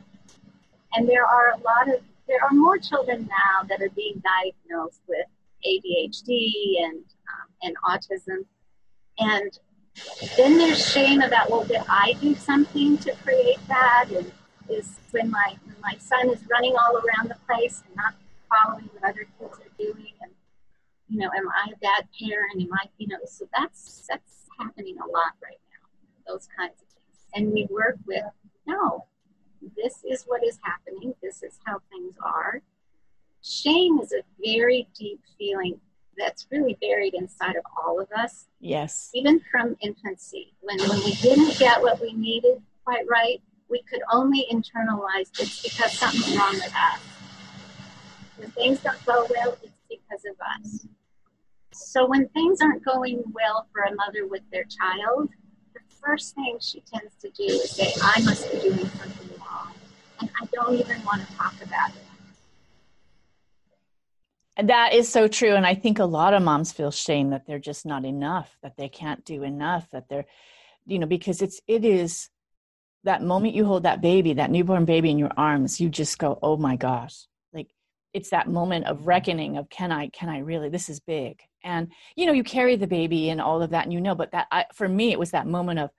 and 0.94 1.08
there 1.08 1.26
are 1.26 1.52
a 1.54 1.58
lot 1.58 1.88
of 1.88 2.02
there 2.28 2.42
are 2.44 2.52
more 2.52 2.78
children 2.78 3.28
now 3.28 3.66
that 3.68 3.82
are 3.82 3.90
being 3.90 4.22
diagnosed 4.22 5.00
with 5.08 5.26
ADHD 5.66 6.84
and 6.84 6.98
um, 6.98 7.48
and 7.62 7.76
autism, 7.88 8.44
and 9.18 9.58
then 10.36 10.58
there's 10.58 10.92
shame 10.92 11.20
about 11.20 11.50
well, 11.50 11.64
did 11.64 11.82
I 11.88 12.14
do 12.20 12.34
something 12.34 12.98
to 12.98 13.12
create 13.24 13.58
that? 13.68 14.06
And 14.10 14.30
is 14.68 14.98
when 15.10 15.30
my 15.30 15.56
when 15.64 15.76
my 15.82 15.96
son 15.98 16.30
is 16.30 16.40
running 16.50 16.74
all 16.76 16.96
around 16.96 17.28
the 17.28 17.36
place 17.46 17.82
and 17.86 17.96
not 17.96 18.14
following 18.48 18.88
what 18.92 19.10
other 19.10 19.26
kids 19.38 19.58
are 19.58 19.76
doing, 19.78 20.12
and 20.22 20.32
you 21.12 21.18
know, 21.18 21.30
am 21.36 21.46
I 21.50 21.70
a 21.70 21.76
bad 21.76 22.08
parent? 22.18 22.54
Am 22.58 22.72
I, 22.72 22.88
you 22.96 23.06
know, 23.06 23.18
so 23.26 23.46
that's 23.54 24.06
that's 24.08 24.48
happening 24.58 24.96
a 24.96 25.06
lot 25.06 25.34
right 25.42 25.60
now. 25.70 26.32
Those 26.32 26.48
kinds 26.56 26.80
of 26.80 26.88
things, 26.88 27.26
and 27.34 27.52
we 27.52 27.68
work 27.70 27.98
with 28.06 28.24
no. 28.66 29.04
This 29.76 30.02
is 30.10 30.24
what 30.26 30.42
is 30.42 30.58
happening. 30.62 31.14
This 31.22 31.42
is 31.42 31.58
how 31.66 31.80
things 31.90 32.14
are. 32.24 32.62
Shame 33.42 33.98
is 33.98 34.12
a 34.12 34.22
very 34.42 34.88
deep 34.98 35.20
feeling 35.38 35.78
that's 36.16 36.46
really 36.50 36.78
buried 36.80 37.12
inside 37.12 37.56
of 37.56 37.64
all 37.76 38.00
of 38.00 38.08
us. 38.16 38.46
Yes. 38.60 39.10
Even 39.12 39.40
from 39.50 39.76
infancy, 39.82 40.54
when, 40.60 40.78
when 40.78 41.04
we 41.04 41.12
didn't 41.16 41.58
get 41.58 41.80
what 41.82 42.00
we 42.00 42.14
needed 42.14 42.62
quite 42.84 43.06
right, 43.08 43.40
we 43.68 43.82
could 43.82 44.02
only 44.10 44.46
internalize 44.50 45.28
it's 45.38 45.62
because 45.62 45.92
something's 45.92 46.36
wrong 46.36 46.54
with 46.54 46.74
us. 46.74 47.00
When 48.36 48.50
things 48.50 48.80
don't 48.80 49.04
go 49.04 49.26
well, 49.30 49.56
it's 49.62 49.72
because 49.88 50.24
of 50.24 50.36
us. 50.40 50.86
So 51.72 52.06
when 52.06 52.28
things 52.28 52.60
aren't 52.60 52.84
going 52.84 53.22
well 53.32 53.66
for 53.72 53.82
a 53.82 53.94
mother 53.94 54.26
with 54.26 54.42
their 54.52 54.64
child, 54.64 55.30
the 55.74 55.80
first 56.00 56.34
thing 56.34 56.58
she 56.60 56.80
tends 56.80 57.14
to 57.20 57.30
do 57.30 57.44
is 57.44 57.70
say, 57.70 57.92
I 58.02 58.20
must 58.22 58.50
be 58.52 58.60
doing 58.60 58.78
something 58.78 59.30
wrong. 59.38 59.72
And 60.20 60.30
I 60.40 60.46
don't 60.52 60.74
even 60.74 61.02
want 61.04 61.26
to 61.26 61.34
talk 61.34 61.54
about 61.62 61.90
it. 61.90 62.02
And 64.56 64.68
that 64.68 64.92
is 64.92 65.08
so 65.08 65.28
true. 65.28 65.54
And 65.54 65.66
I 65.66 65.74
think 65.74 65.98
a 65.98 66.04
lot 66.04 66.34
of 66.34 66.42
moms 66.42 66.72
feel 66.72 66.90
shame 66.90 67.30
that 67.30 67.46
they're 67.46 67.58
just 67.58 67.86
not 67.86 68.04
enough, 68.04 68.56
that 68.62 68.76
they 68.76 68.88
can't 68.88 69.24
do 69.24 69.42
enough, 69.42 69.90
that 69.90 70.08
they're, 70.08 70.26
you 70.84 70.98
know, 70.98 71.06
because 71.06 71.40
it's, 71.40 71.60
it 71.66 71.84
is 71.84 72.28
that 73.04 73.22
moment 73.22 73.54
you 73.54 73.64
hold 73.64 73.84
that 73.84 74.02
baby, 74.02 74.34
that 74.34 74.50
newborn 74.50 74.84
baby 74.84 75.10
in 75.10 75.18
your 75.18 75.32
arms, 75.36 75.80
you 75.80 75.88
just 75.88 76.18
go, 76.18 76.38
oh 76.42 76.56
my 76.56 76.76
gosh. 76.76 77.26
It's 78.14 78.30
that 78.30 78.48
moment 78.48 78.86
of 78.86 79.06
reckoning 79.06 79.56
of 79.56 79.68
can 79.68 79.92
I, 79.92 80.08
can 80.08 80.28
I 80.28 80.38
really, 80.38 80.68
this 80.68 80.88
is 80.88 81.00
big. 81.00 81.40
And, 81.64 81.90
you 82.16 82.26
know, 82.26 82.32
you 82.32 82.44
carry 82.44 82.76
the 82.76 82.86
baby 82.86 83.30
and 83.30 83.40
all 83.40 83.62
of 83.62 83.70
that 83.70 83.84
and 83.84 83.92
you 83.92 84.00
know, 84.00 84.14
but 84.14 84.32
that, 84.32 84.48
I, 84.50 84.66
for 84.74 84.88
me, 84.88 85.12
it 85.12 85.18
was 85.18 85.30
that 85.30 85.46
moment 85.46 85.78
of, 85.78 85.90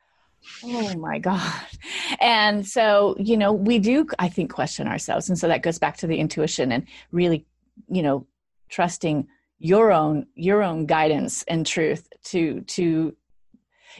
oh 0.65 0.97
my 0.97 1.19
god 1.19 1.53
and 2.19 2.67
so 2.67 3.15
you 3.17 3.37
know 3.37 3.53
we 3.53 3.79
do 3.79 4.05
i 4.19 4.27
think 4.27 4.51
question 4.51 4.87
ourselves 4.87 5.29
and 5.29 5.39
so 5.39 5.47
that 5.47 5.61
goes 5.61 5.79
back 5.79 5.95
to 5.95 6.05
the 6.05 6.17
intuition 6.17 6.73
and 6.73 6.85
really 7.11 7.45
you 7.87 8.01
know 8.01 8.27
trusting 8.69 9.27
your 9.59 9.91
own 9.91 10.25
your 10.35 10.61
own 10.61 10.85
guidance 10.85 11.43
and 11.47 11.65
truth 11.65 12.07
to 12.23 12.61
to 12.61 13.15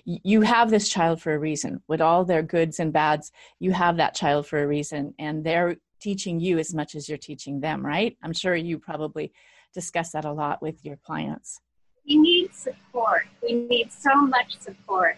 you 0.05 0.41
have 0.41 0.69
this 0.69 0.89
child 0.89 1.21
for 1.21 1.33
a 1.33 1.39
reason 1.39 1.81
with 1.87 2.01
all 2.01 2.25
their 2.25 2.41
goods 2.41 2.79
and 2.79 2.91
bads 2.91 3.31
you 3.59 3.71
have 3.71 3.97
that 3.97 4.15
child 4.15 4.45
for 4.45 4.61
a 4.61 4.67
reason 4.67 5.13
and 5.19 5.43
they're 5.43 5.77
teaching 6.03 6.39
you 6.39 6.59
as 6.59 6.73
much 6.73 6.95
as 6.95 7.07
you're 7.07 7.17
teaching 7.17 7.61
them 7.61 7.85
right? 7.85 8.17
I'm 8.21 8.33
sure 8.33 8.55
you 8.55 8.77
probably 8.77 9.31
discuss 9.73 10.11
that 10.11 10.25
a 10.25 10.31
lot 10.31 10.61
with 10.61 10.83
your 10.85 10.97
clients. 10.97 11.61
We 12.07 12.17
need 12.17 12.53
support. 12.53 13.27
We 13.41 13.53
need 13.53 13.91
so 13.91 14.13
much 14.15 14.59
support 14.59 15.17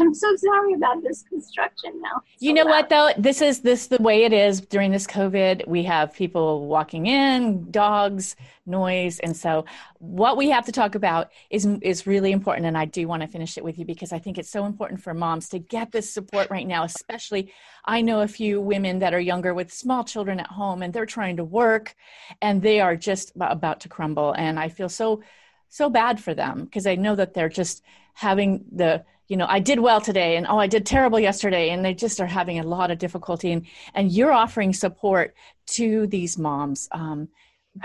I'm 0.00 0.14
so 0.14 0.34
sorry 0.36 0.74
about 0.74 1.02
this 1.02 1.22
construction 1.22 2.00
now. 2.00 2.22
You 2.38 2.52
know 2.54 2.64
loud. 2.64 2.70
what 2.70 2.88
though? 2.88 3.10
This 3.18 3.42
is 3.42 3.60
this 3.60 3.88
the 3.88 4.00
way 4.00 4.24
it 4.24 4.32
is 4.32 4.60
during 4.60 4.90
this 4.90 5.06
COVID. 5.06 5.66
We 5.66 5.82
have 5.84 6.14
people 6.14 6.66
walking 6.66 7.06
in, 7.06 7.70
dogs, 7.70 8.36
noise, 8.66 9.18
and 9.20 9.36
so 9.36 9.64
what 9.98 10.36
we 10.36 10.50
have 10.50 10.64
to 10.66 10.72
talk 10.72 10.94
about 10.94 11.30
is 11.50 11.66
is 11.82 12.06
really 12.06 12.32
important. 12.32 12.66
And 12.66 12.78
I 12.78 12.84
do 12.84 13.06
want 13.06 13.22
to 13.22 13.28
finish 13.28 13.58
it 13.58 13.64
with 13.64 13.78
you 13.78 13.84
because 13.84 14.12
I 14.12 14.18
think 14.18 14.38
it's 14.38 14.50
so 14.50 14.64
important 14.64 15.02
for 15.02 15.14
moms 15.14 15.48
to 15.50 15.58
get 15.58 15.92
this 15.92 16.10
support 16.10 16.48
right 16.50 16.66
now. 16.66 16.84
Especially, 16.84 17.52
I 17.84 18.00
know 18.00 18.20
a 18.20 18.28
few 18.28 18.60
women 18.60 19.00
that 19.00 19.14
are 19.14 19.20
younger 19.20 19.54
with 19.54 19.72
small 19.72 20.04
children 20.04 20.40
at 20.40 20.46
home, 20.46 20.82
and 20.82 20.92
they're 20.92 21.06
trying 21.06 21.36
to 21.36 21.44
work, 21.44 21.94
and 22.40 22.62
they 22.62 22.80
are 22.80 22.96
just 22.96 23.32
about 23.36 23.80
to 23.80 23.88
crumble. 23.88 24.32
And 24.32 24.58
I 24.58 24.68
feel 24.68 24.88
so 24.88 25.22
so 25.68 25.88
bad 25.88 26.20
for 26.20 26.34
them 26.34 26.64
because 26.64 26.86
I 26.86 26.96
know 26.96 27.14
that 27.16 27.32
they're 27.32 27.48
just 27.48 27.82
having 28.14 28.64
the 28.70 29.04
you 29.28 29.36
know 29.36 29.46
i 29.48 29.58
did 29.58 29.78
well 29.78 30.00
today 30.00 30.36
and 30.36 30.46
oh 30.48 30.58
i 30.58 30.66
did 30.66 30.84
terrible 30.84 31.18
yesterday 31.18 31.70
and 31.70 31.84
they 31.84 31.94
just 31.94 32.20
are 32.20 32.26
having 32.26 32.58
a 32.58 32.62
lot 32.62 32.90
of 32.90 32.98
difficulty. 32.98 33.52
And 33.52 33.66
and 33.94 34.10
you're 34.10 34.32
offering 34.32 34.72
support 34.72 35.34
to 35.68 36.06
these 36.06 36.38
moms. 36.38 36.88
Um, 36.92 37.28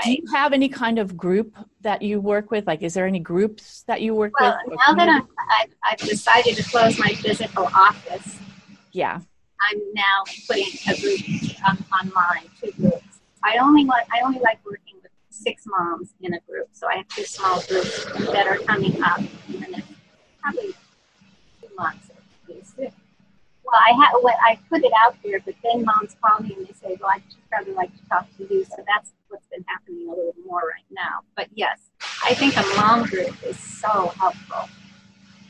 do 0.04 0.12
you 0.12 0.24
have 0.34 0.52
any 0.52 0.68
kind 0.68 1.00
of 1.00 1.16
group 1.16 1.56
that 1.80 2.02
you 2.02 2.20
work 2.20 2.52
with? 2.52 2.68
Like 2.68 2.82
is 2.82 2.94
there 2.94 3.08
any 3.08 3.20
groups 3.20 3.84
that 3.88 4.02
you 4.02 4.14
work 4.14 4.34
well, 4.40 4.58
with 4.66 4.78
now 4.86 4.94
that 4.96 5.10
I'm, 5.10 5.28
I've, 5.62 5.74
I've 5.84 6.00
decided 6.00 6.56
to 6.58 6.64
close 6.64 7.00
my 7.00 7.10
physical 7.10 7.66
office 7.74 8.38
yeah. 8.98 9.20
I'm 9.62 9.80
now 9.94 10.24
putting 10.48 10.74
a 10.88 11.00
group 11.00 11.20
um, 11.68 11.86
online 11.94 12.50
two 12.60 12.72
groups. 12.72 13.20
I 13.44 13.58
only 13.58 13.86
want 13.86 14.06
i 14.12 14.22
only 14.22 14.40
like 14.40 14.60
working 14.66 14.96
with 15.02 15.12
six 15.30 15.64
moms 15.68 16.14
in 16.22 16.34
a 16.34 16.40
group 16.42 16.68
so 16.72 16.88
i 16.88 16.96
have 16.96 17.08
two 17.10 17.24
small 17.24 17.62
groups 17.62 18.06
that 18.32 18.48
are 18.48 18.58
coming 18.58 19.02
up 19.04 19.20
in 19.20 19.60
the 19.62 19.68
next 19.68 19.88
probably 20.42 20.74
months 21.78 22.10
Well, 22.78 23.82
I 23.86 23.92
had 23.92 24.12
when 24.22 24.36
I 24.46 24.58
put 24.70 24.84
it 24.84 24.92
out 25.04 25.16
there, 25.24 25.40
but 25.46 25.56
then 25.64 25.84
moms 25.84 26.16
call 26.22 26.40
me 26.42 26.56
and 26.58 26.68
they 26.68 26.74
say, 26.74 26.98
"Well, 27.02 27.12
I 27.14 27.20
just 27.20 27.38
rather 27.52 27.74
like 27.74 27.96
to 27.98 28.10
talk 28.10 28.26
to 28.38 28.44
you." 28.44 28.64
So 28.64 28.78
that's 28.88 29.12
what's 29.28 29.48
been 29.48 29.66
happening 29.68 30.08
a 30.08 30.10
little 30.10 30.34
more 30.46 30.62
right 30.62 30.86
now. 30.90 31.20
But 31.36 31.48
yes, 31.54 31.80
I 32.24 32.34
think 32.34 32.56
a 32.56 32.64
mom 32.78 33.04
group 33.04 33.36
is 33.44 33.60
so 33.60 34.14
helpful. 34.18 34.70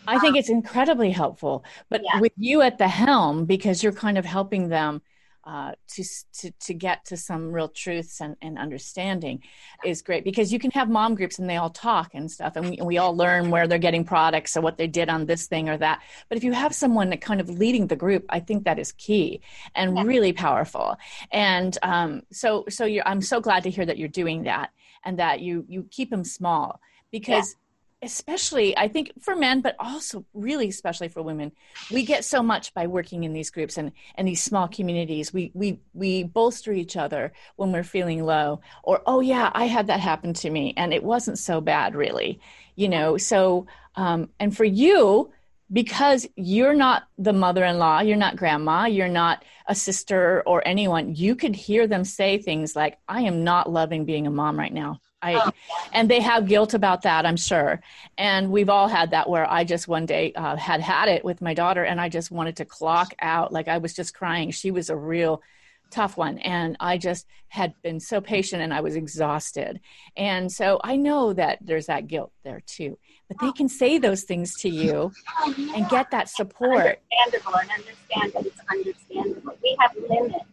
I 0.07 0.19
think 0.19 0.31
um, 0.31 0.37
it's 0.37 0.49
incredibly 0.49 1.11
helpful, 1.11 1.65
but 1.89 2.01
yeah. 2.03 2.19
with 2.19 2.31
you 2.37 2.61
at 2.61 2.77
the 2.77 2.87
helm, 2.87 3.45
because 3.45 3.83
you're 3.83 3.91
kind 3.91 4.17
of 4.17 4.25
helping 4.25 4.69
them 4.69 5.01
uh, 5.47 5.71
to, 5.87 6.03
to 6.33 6.51
to 6.59 6.73
get 6.73 7.05
to 7.05 7.15
some 7.15 7.53
real 7.53 7.69
truths 7.69 8.19
and, 8.19 8.35
and 8.41 8.59
understanding 8.59 9.41
is 9.85 10.01
great 10.01 10.25
because 10.25 10.51
you 10.51 10.59
can 10.59 10.71
have 10.71 10.89
mom 10.89 11.15
groups 11.15 11.39
and 11.39 11.49
they 11.49 11.55
all 11.55 11.69
talk 11.69 12.13
and 12.13 12.29
stuff 12.29 12.57
and 12.57 12.69
we, 12.69 12.77
and 12.77 12.85
we 12.85 12.97
all 12.97 13.15
learn 13.15 13.49
where 13.49 13.65
they're 13.65 13.77
getting 13.77 14.03
products 14.03 14.57
or 14.57 14.61
what 14.61 14.77
they 14.77 14.87
did 14.87 15.07
on 15.07 15.25
this 15.25 15.47
thing 15.47 15.69
or 15.69 15.77
that. 15.77 16.01
But 16.27 16.37
if 16.37 16.43
you 16.43 16.51
have 16.51 16.75
someone 16.75 17.09
that 17.11 17.21
kind 17.21 17.39
of 17.39 17.49
leading 17.49 17.87
the 17.87 17.95
group 17.95 18.25
i 18.27 18.41
think 18.41 18.65
that 18.65 18.77
is 18.77 18.91
key 18.91 19.39
and 19.73 19.95
yeah. 19.95 20.03
really 20.03 20.33
powerful. 20.33 20.97
And 21.31 21.77
um, 21.81 22.23
so 22.31 22.65
so 22.67 22.85
i'm 23.05 23.21
so 23.21 23.39
glad 23.39 23.63
to 23.63 23.69
hear 23.69 23.85
that 23.85 23.97
you're 23.97 24.09
doing 24.09 24.43
that 24.43 24.71
and 25.05 25.17
that 25.17 25.39
you 25.39 25.63
you 25.69 25.87
keep 25.91 26.09
them 26.09 26.25
small 26.25 26.81
because 27.09 27.55
yeah 27.55 27.63
especially 28.03 28.77
i 28.77 28.87
think 28.87 29.11
for 29.19 29.35
men 29.35 29.59
but 29.59 29.75
also 29.79 30.23
really 30.33 30.67
especially 30.67 31.07
for 31.07 31.21
women. 31.21 31.51
We 31.91 32.03
get 32.03 32.23
so 32.23 32.43
much 32.43 32.73
by 32.73 32.87
working 32.87 33.23
in 33.23 33.33
these 33.33 33.49
groups 33.49 33.77
and 33.77 33.91
and 34.15 34.27
these 34.27 34.43
small 34.43 34.67
communities. 34.67 35.33
We 35.33 35.51
we 35.53 35.79
we 35.93 36.23
bolster 36.23 36.71
each 36.71 36.95
other 36.95 37.33
when 37.55 37.71
we're 37.71 37.83
feeling 37.83 38.23
low 38.23 38.61
or 38.83 39.01
oh 39.05 39.21
yeah 39.21 39.51
i 39.53 39.65
had 39.65 39.87
that 39.87 39.99
happen 39.99 40.33
to 40.33 40.49
me 40.49 40.73
and 40.77 40.93
it 40.93 41.03
wasn't 41.03 41.39
so 41.39 41.61
bad 41.61 41.95
really 41.95 42.39
you 42.75 42.87
know? 42.87 43.17
So 43.17 43.65
um 43.95 44.29
and 44.39 44.55
for 44.55 44.65
you 44.65 45.31
because 45.73 46.27
you're 46.35 46.75
not 46.75 47.07
the 47.17 47.33
mother-in-law 47.33 48.01
you're 48.01 48.15
not 48.15 48.37
grandma 48.37 48.85
you're 48.85 49.09
not 49.09 49.43
a 49.67 49.75
sister 49.75 50.43
or 50.45 50.65
anyone 50.65 51.13
you 51.15 51.35
could 51.35 51.55
hear 51.55 51.87
them 51.87 52.05
say 52.05 52.37
things 52.37 52.75
like 52.75 52.97
i 53.09 53.21
am 53.21 53.43
not 53.43 53.69
loving 53.69 54.05
being 54.05 54.27
a 54.27 54.31
mom 54.31 54.57
right 54.57 54.73
now 54.73 54.97
I, 55.21 55.35
oh. 55.35 55.51
and 55.93 56.09
they 56.09 56.21
have 56.21 56.47
guilt 56.47 56.73
about 56.73 57.01
that, 57.03 57.25
I'm 57.25 57.37
sure. 57.37 57.81
And 58.17 58.51
we've 58.51 58.69
all 58.69 58.87
had 58.87 59.11
that 59.11 59.29
where 59.29 59.49
I 59.49 59.63
just 59.63 59.87
one 59.87 60.05
day 60.05 60.31
uh, 60.33 60.55
had 60.55 60.81
had 60.81 61.09
it 61.09 61.25
with 61.25 61.41
my 61.41 61.53
daughter 61.53 61.83
and 61.83 61.99
I 61.99 62.09
just 62.09 62.29
wanted 62.29 62.57
to 62.57 62.65
clock 62.65 63.13
out. 63.19 63.51
Like 63.51 63.67
I 63.67 63.79
was 63.79 63.93
just 63.93 64.13
crying. 64.13 64.51
She 64.51 64.71
was 64.71 64.89
a 64.89 64.95
real 64.95 65.41
tough 65.89 66.17
one. 66.17 66.37
And 66.39 66.77
I 66.79 66.97
just 66.97 67.25
had 67.47 67.73
been 67.81 67.99
so 67.99 68.21
patient 68.21 68.61
and 68.61 68.73
I 68.73 68.81
was 68.81 68.95
exhausted. 68.95 69.79
And 70.15 70.51
so 70.51 70.79
I 70.83 70.97
know 70.97 71.33
that 71.33 71.59
there's 71.61 71.87
that 71.87 72.07
guilt 72.07 72.31
there 72.43 72.61
too. 72.65 72.97
But 73.27 73.37
they 73.41 73.51
can 73.51 73.69
say 73.69 73.97
those 73.97 74.23
things 74.23 74.55
to 74.61 74.69
you 74.69 75.11
oh, 75.39 75.55
yeah. 75.57 75.75
and 75.75 75.89
get 75.89 76.11
that 76.11 76.29
support. 76.29 76.99
Understandable 77.25 77.59
and 77.59 77.71
understand 77.71 78.33
that 78.33 78.45
it's 78.45 78.61
understandable. 78.69 79.57
We 79.61 79.77
have 79.79 79.91
limits. 80.09 80.45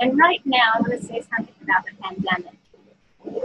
And 0.00 0.18
right 0.18 0.40
now, 0.46 0.72
I'm 0.74 0.82
going 0.82 0.98
to 0.98 1.04
say 1.04 1.22
something 1.36 1.54
about 1.62 1.84
the 1.84 1.92
pandemic 2.02 2.49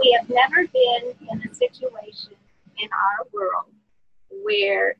we 0.06 0.16
have 0.18 0.28
never 0.28 0.66
been 0.68 1.14
in 1.32 1.50
a 1.50 1.54
situation 1.54 2.32
in 2.78 2.88
our 2.92 3.26
world 3.32 3.72
where 4.44 4.96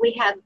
we 0.00 0.12
have 0.12 0.36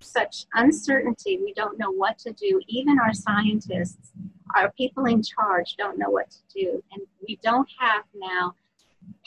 such 0.00 0.46
uncertainty. 0.54 1.38
We 1.42 1.52
don't 1.54 1.78
know 1.78 1.90
what 1.90 2.18
to 2.18 2.32
do. 2.32 2.60
Even 2.68 3.00
our 3.00 3.12
scientists, 3.12 4.12
our 4.54 4.70
people 4.72 5.06
in 5.06 5.22
charge, 5.22 5.76
don't 5.76 5.98
know 5.98 6.10
what 6.10 6.30
to 6.30 6.38
do. 6.54 6.84
And 6.92 7.02
we 7.26 7.38
don't 7.42 7.68
have 7.80 8.04
now 8.14 8.54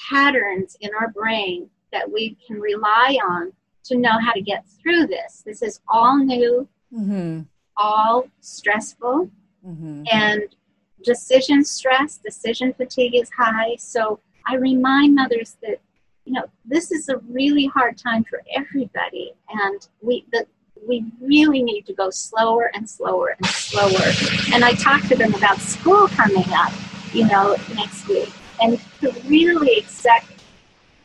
patterns 0.09 0.77
in 0.79 0.91
our 0.97 1.09
brain 1.09 1.69
that 1.91 2.09
we 2.09 2.37
can 2.45 2.59
rely 2.59 3.17
on 3.21 3.51
to 3.85 3.97
know 3.97 4.17
how 4.21 4.31
to 4.31 4.41
get 4.41 4.65
through 4.81 5.07
this. 5.07 5.43
This 5.45 5.61
is 5.61 5.81
all 5.89 6.17
new, 6.17 6.67
mm-hmm. 6.93 7.41
all 7.75 8.27
stressful. 8.39 9.29
Mm-hmm. 9.65 10.03
And 10.09 10.43
decision 11.05 11.63
stress, 11.63 12.17
decision 12.17 12.73
fatigue 12.73 13.15
is 13.15 13.29
high. 13.29 13.75
So 13.77 14.19
I 14.47 14.55
remind 14.55 15.15
mothers 15.15 15.57
that 15.61 15.79
you 16.25 16.33
know 16.33 16.45
this 16.65 16.91
is 16.91 17.07
a 17.09 17.17
really 17.29 17.67
hard 17.67 17.97
time 17.97 18.23
for 18.23 18.41
everybody, 18.55 19.33
and 19.49 19.87
we 20.01 20.25
the 20.31 20.45
we 20.87 21.05
really 21.21 21.63
need 21.63 21.85
to 21.85 21.93
go 21.93 22.09
slower 22.09 22.71
and 22.73 22.89
slower 22.89 23.35
and 23.37 23.45
slower. 23.45 24.11
And 24.53 24.63
I 24.63 24.73
talk 24.73 25.01
to 25.03 25.15
them 25.15 25.33
about 25.33 25.57
school 25.59 26.07
coming 26.09 26.45
up, 26.49 26.71
you 27.13 27.27
know, 27.27 27.55
next 27.75 28.07
week, 28.07 28.31
and 28.61 28.79
to 29.01 29.11
really 29.27 29.77
accept, 29.79 30.27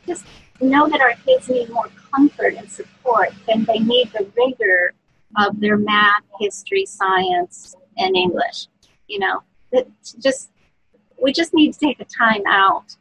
just 0.06 0.24
know 0.60 0.88
that 0.88 1.00
our 1.00 1.14
kids 1.24 1.48
need 1.48 1.70
more 1.70 1.88
comfort 2.12 2.54
and 2.54 2.70
support 2.70 3.30
than 3.46 3.64
they 3.64 3.78
need 3.78 4.10
the 4.12 4.26
rigor 4.36 4.94
of 5.38 5.60
their 5.60 5.76
math, 5.76 6.24
history, 6.40 6.84
science, 6.84 7.74
and 7.96 8.16
English. 8.16 8.66
You 9.06 9.20
know, 9.20 9.42
just 10.20 10.50
we 11.20 11.32
just 11.32 11.52
need 11.54 11.72
to 11.72 11.78
take 11.78 12.00
a 12.00 12.04
time 12.04 12.42
out 12.46 12.96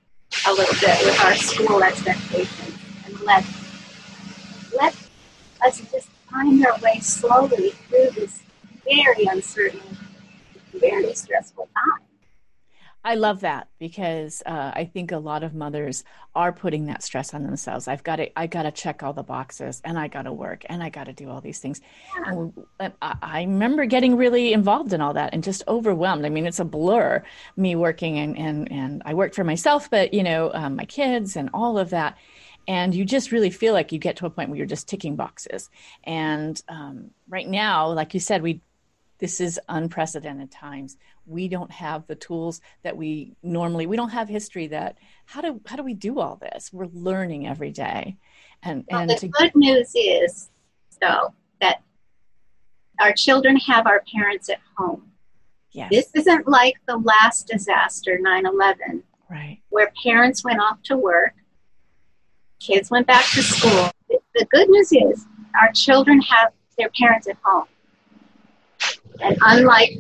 a 0.48 0.52
little 0.52 0.76
bit 0.80 1.06
with 1.06 1.20
our 1.24 1.36
school 1.36 1.84
expectations 1.84 2.78
and 3.06 3.20
let 3.22 3.46
let 4.78 4.96
us 5.66 5.82
just 5.92 6.10
find 6.32 6.66
our 6.66 6.78
way 6.80 7.00
slowly 7.00 7.72
through 7.72 8.10
this 8.12 8.42
very 8.84 9.26
uncertain, 9.26 9.82
very 10.74 11.14
stressful 11.14 11.68
time. 11.74 12.09
I 13.04 13.16
love 13.16 13.42
that 13.42 13.70
because 13.80 14.44
uh, 14.46 14.72
I 14.76 14.84
think 14.84 15.12
a 15.12 15.18
lot 15.18 15.44
of 15.44 15.54
mothers 15.54 16.04
are 16.36 16.52
putting 16.52 16.88
that 16.88 17.02
stress 17.02 17.34
on 17.34 17.44
themselves. 17.44 17.88
I've 17.88 18.04
got 18.04 18.18
to, 18.18 18.38
I 18.38 18.48
got 18.48 18.64
to 18.64 18.72
check 18.72 19.04
all 19.04 19.14
the 19.14 19.24
boxes, 19.24 19.82
and 19.86 19.98
I 19.98 20.10
got 20.10 20.24
to 20.24 20.34
work, 20.34 20.66
and 20.68 20.84
I 20.84 20.90
got 20.90 21.06
to 21.06 21.14
do 21.14 21.30
all 21.30 21.40
these 21.40 21.60
things. 21.60 21.80
And, 22.26 22.54
and 22.80 22.94
I, 23.02 23.16
I 23.22 23.42
remember 23.44 23.86
getting 23.86 24.18
really 24.18 24.52
involved 24.52 24.92
in 24.92 25.00
all 25.00 25.14
that 25.14 25.34
and 25.34 25.44
just 25.44 25.64
overwhelmed. 25.68 26.26
I 26.26 26.30
mean, 26.30 26.46
it's 26.46 26.60
a 26.60 26.66
blur. 26.66 27.24
Me 27.56 27.76
working 27.76 28.20
and 28.20 28.38
and 28.38 28.72
and 28.72 29.02
I 29.06 29.14
worked 29.14 29.36
for 29.36 29.44
myself, 29.46 29.90
but 29.90 30.14
you 30.14 30.24
know, 30.24 30.52
um, 30.54 30.76
my 30.76 30.86
kids 30.86 31.36
and 31.38 31.50
all 31.54 31.78
of 31.78 31.92
that 31.92 32.18
and 32.68 32.94
you 32.94 33.04
just 33.04 33.32
really 33.32 33.50
feel 33.50 33.74
like 33.74 33.92
you 33.92 33.98
get 33.98 34.18
to 34.18 34.28
a 34.28 34.30
point 34.30 34.50
where 34.50 34.58
you're 34.58 34.68
just 34.68 34.88
ticking 34.88 35.16
boxes 35.16 35.70
and 36.04 36.62
um, 36.68 37.10
right 37.28 37.48
now 37.48 37.88
like 37.88 38.14
you 38.14 38.20
said 38.20 38.42
we 38.42 38.62
this 39.20 39.42
is 39.42 39.60
unprecedented 39.70 40.52
times 40.52 40.98
we 41.30 41.48
don't 41.48 41.72
have 41.72 42.06
the 42.08 42.16
tools 42.16 42.62
that 42.84 42.96
we 42.96 43.34
normally 43.44 43.86
we 43.86 43.96
don't 43.96 44.10
have 44.10 44.28
history 44.28 44.68
that 44.68 44.98
how 45.26 45.42
do 45.42 45.62
how 45.66 45.76
do 45.76 45.84
we 45.84 45.94
do 45.94 46.20
all 46.20 46.36
this 46.38 46.72
we're 46.74 46.88
learning 46.94 47.48
every 47.48 47.72
day 47.72 48.18
and 48.64 48.84
well, 48.90 49.02
and 49.02 49.10
the 49.10 49.16
to, 49.16 49.28
good 49.28 49.56
news 49.56 49.92
is 49.96 50.50
though 51.02 51.34
that 51.62 51.82
our 53.00 53.14
children 53.14 53.56
have 53.56 53.88
our 53.88 54.04
parents 54.14 54.50
at 54.50 54.60
home 54.78 55.10
yes. 55.72 55.90
this 55.92 56.10
isn't 56.16 56.48
like 56.48 56.76
the 56.88 56.98
last 56.98 57.48
disaster 57.48 58.20
9-11 58.22 59.04
right 59.30 59.60
where 59.70 59.92
parents 60.04 60.44
went 60.44 60.60
off 60.60 60.82
to 60.84 60.98
work 60.98 61.34
kids 62.60 62.92
went 62.92 63.08
back 63.08 63.26
to 63.32 63.42
school. 63.42 63.90
The 64.10 64.46
good 64.52 64.70
news 64.70 64.92
is 64.92 65.26
our 65.60 65.72
children 65.74 66.22
have 66.22 66.52
their 66.78 66.90
parents 66.98 67.28
at 67.28 67.38
home. 67.44 67.66
And 69.22 69.38
unlike 69.42 69.92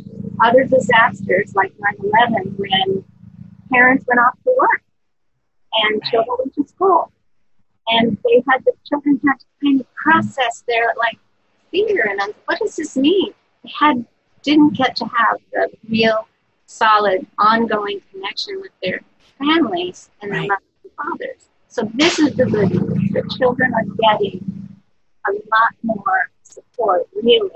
other 0.41 0.63
disasters 0.63 1.55
like 1.55 1.73
9 1.79 1.95
11, 2.33 2.55
when 2.57 3.03
parents 3.71 4.05
went 4.07 4.19
off 4.19 4.33
to 4.43 4.53
work 4.57 4.81
and 5.73 6.01
children 6.03 6.37
went 6.39 6.53
to 6.55 6.67
school, 6.67 7.11
and 7.87 8.17
they 8.23 8.43
had 8.49 8.63
the 8.65 8.73
children 8.87 9.19
had 9.25 9.39
to 9.39 9.45
kind 9.63 9.81
of 9.81 9.87
process 9.95 10.63
their 10.67 10.93
like 10.97 11.17
fear 11.71 12.07
and 12.09 12.33
what 12.45 12.59
does 12.59 12.75
this 12.75 12.95
mean? 12.95 13.33
They 13.63 13.71
had 13.79 14.05
didn't 14.41 14.75
get 14.75 14.95
to 14.97 15.05
have 15.05 15.37
the 15.51 15.69
real 15.89 16.27
solid 16.65 17.25
ongoing 17.37 18.01
connection 18.11 18.61
with 18.61 18.71
their 18.81 19.01
families 19.37 20.09
and 20.21 20.31
right. 20.31 20.47
their 20.47 20.47
mothers 20.47 20.61
and 20.83 20.91
fathers. 20.95 21.49
So 21.67 21.89
this 21.93 22.19
is 22.19 22.35
the 22.35 22.45
good 22.45 22.71
news. 22.71 23.11
The 23.11 23.35
children 23.37 23.73
are 23.73 23.83
getting 24.11 24.77
a 25.27 25.31
lot 25.31 25.73
more 25.83 26.29
support, 26.43 27.07
really. 27.15 27.49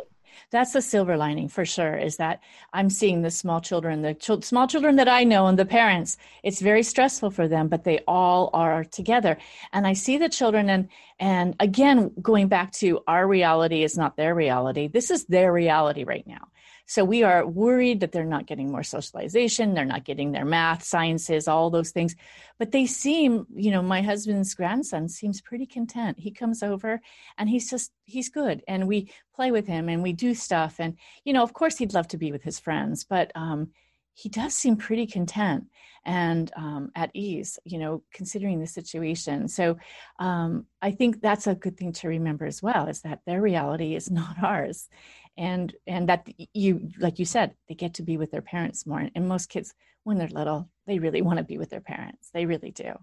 That's 0.53 0.71
the 0.71 0.81
silver 0.81 1.17
lining 1.17 1.49
for 1.49 1.65
sure. 1.65 1.97
Is 1.97 2.17
that 2.17 2.41
I'm 2.71 2.89
seeing 2.89 3.23
the 3.23 3.31
small 3.31 3.59
children, 3.59 4.03
the 4.03 4.13
ch- 4.13 4.43
small 4.43 4.67
children 4.67 4.95
that 4.97 5.09
I 5.09 5.23
know, 5.25 5.47
and 5.47 5.59
the 5.59 5.65
parents. 5.65 6.15
It's 6.43 6.61
very 6.61 6.83
stressful 6.83 7.31
for 7.31 7.47
them, 7.47 7.67
but 7.67 7.83
they 7.83 7.99
all 8.07 8.51
are 8.53 8.83
together. 8.85 9.37
And 9.73 9.85
I 9.85 9.93
see 9.93 10.17
the 10.17 10.29
children, 10.29 10.69
and 10.69 10.87
and 11.19 11.55
again, 11.59 12.11
going 12.21 12.47
back 12.47 12.71
to 12.73 13.01
our 13.07 13.27
reality 13.27 13.83
is 13.83 13.97
not 13.97 14.15
their 14.15 14.35
reality. 14.35 14.87
This 14.87 15.11
is 15.11 15.25
their 15.25 15.51
reality 15.51 16.03
right 16.03 16.25
now. 16.27 16.47
So 16.85 17.05
we 17.05 17.23
are 17.23 17.45
worried 17.45 18.01
that 18.01 18.11
they're 18.11 18.25
not 18.25 18.45
getting 18.45 18.71
more 18.71 18.83
socialization, 18.83 19.73
they're 19.73 19.85
not 19.85 20.03
getting 20.03 20.31
their 20.31 20.45
math, 20.45 20.83
sciences, 20.83 21.47
all 21.47 21.69
those 21.69 21.91
things. 21.91 22.15
But 22.59 22.71
they 22.71 22.85
seem, 22.85 23.47
you 23.55 23.71
know, 23.71 23.81
my 23.81 24.01
husband's 24.01 24.53
grandson 24.53 25.07
seems 25.07 25.41
pretty 25.41 25.65
content. 25.65 26.19
He 26.19 26.31
comes 26.31 26.61
over 26.61 27.01
and 27.37 27.49
he's 27.49 27.69
just, 27.69 27.91
he's 28.05 28.29
good. 28.29 28.63
And 28.67 28.87
we 28.87 29.11
play 29.33 29.51
with 29.51 29.65
him 29.65 29.89
and 29.89 30.03
we 30.03 30.13
do 30.13 30.35
stuff. 30.35 30.75
And, 30.79 30.97
you 31.23 31.33
know, 31.33 31.43
of 31.43 31.53
course 31.53 31.77
he'd 31.77 31.93
love 31.93 32.07
to 32.09 32.17
be 32.17 32.31
with 32.31 32.43
his 32.43 32.59
friends, 32.59 33.05
but 33.05 33.31
um, 33.33 33.71
he 34.13 34.29
does 34.29 34.53
seem 34.53 34.75
pretty 34.75 35.07
content 35.07 35.65
and 36.05 36.51
um, 36.55 36.91
at 36.95 37.11
ease, 37.13 37.59
you 37.63 37.79
know, 37.79 38.03
considering 38.13 38.59
the 38.59 38.67
situation. 38.67 39.47
So 39.47 39.77
um, 40.19 40.65
I 40.81 40.91
think 40.91 41.21
that's 41.21 41.47
a 41.47 41.55
good 41.55 41.77
thing 41.77 41.93
to 41.93 42.09
remember 42.09 42.45
as 42.45 42.61
well 42.61 42.87
is 42.87 43.01
that 43.01 43.21
their 43.25 43.41
reality 43.41 43.95
is 43.95 44.11
not 44.11 44.35
ours 44.43 44.89
and 45.37 45.73
and 45.87 46.09
that 46.09 46.27
you 46.53 46.89
like 46.99 47.19
you 47.19 47.25
said 47.25 47.55
they 47.67 47.75
get 47.75 47.93
to 47.95 48.03
be 48.03 48.17
with 48.17 48.31
their 48.31 48.41
parents 48.41 48.85
more. 48.85 49.09
And 49.15 49.27
most 49.27 49.49
kids 49.49 49.73
when 50.03 50.17
they're 50.17 50.27
little 50.27 50.69
they 50.85 50.99
really 50.99 51.21
want 51.21 51.37
to 51.37 51.43
be 51.43 51.57
with 51.57 51.69
their 51.69 51.81
parents. 51.81 52.29
They 52.33 52.45
really 52.45 52.71
do. 52.71 52.93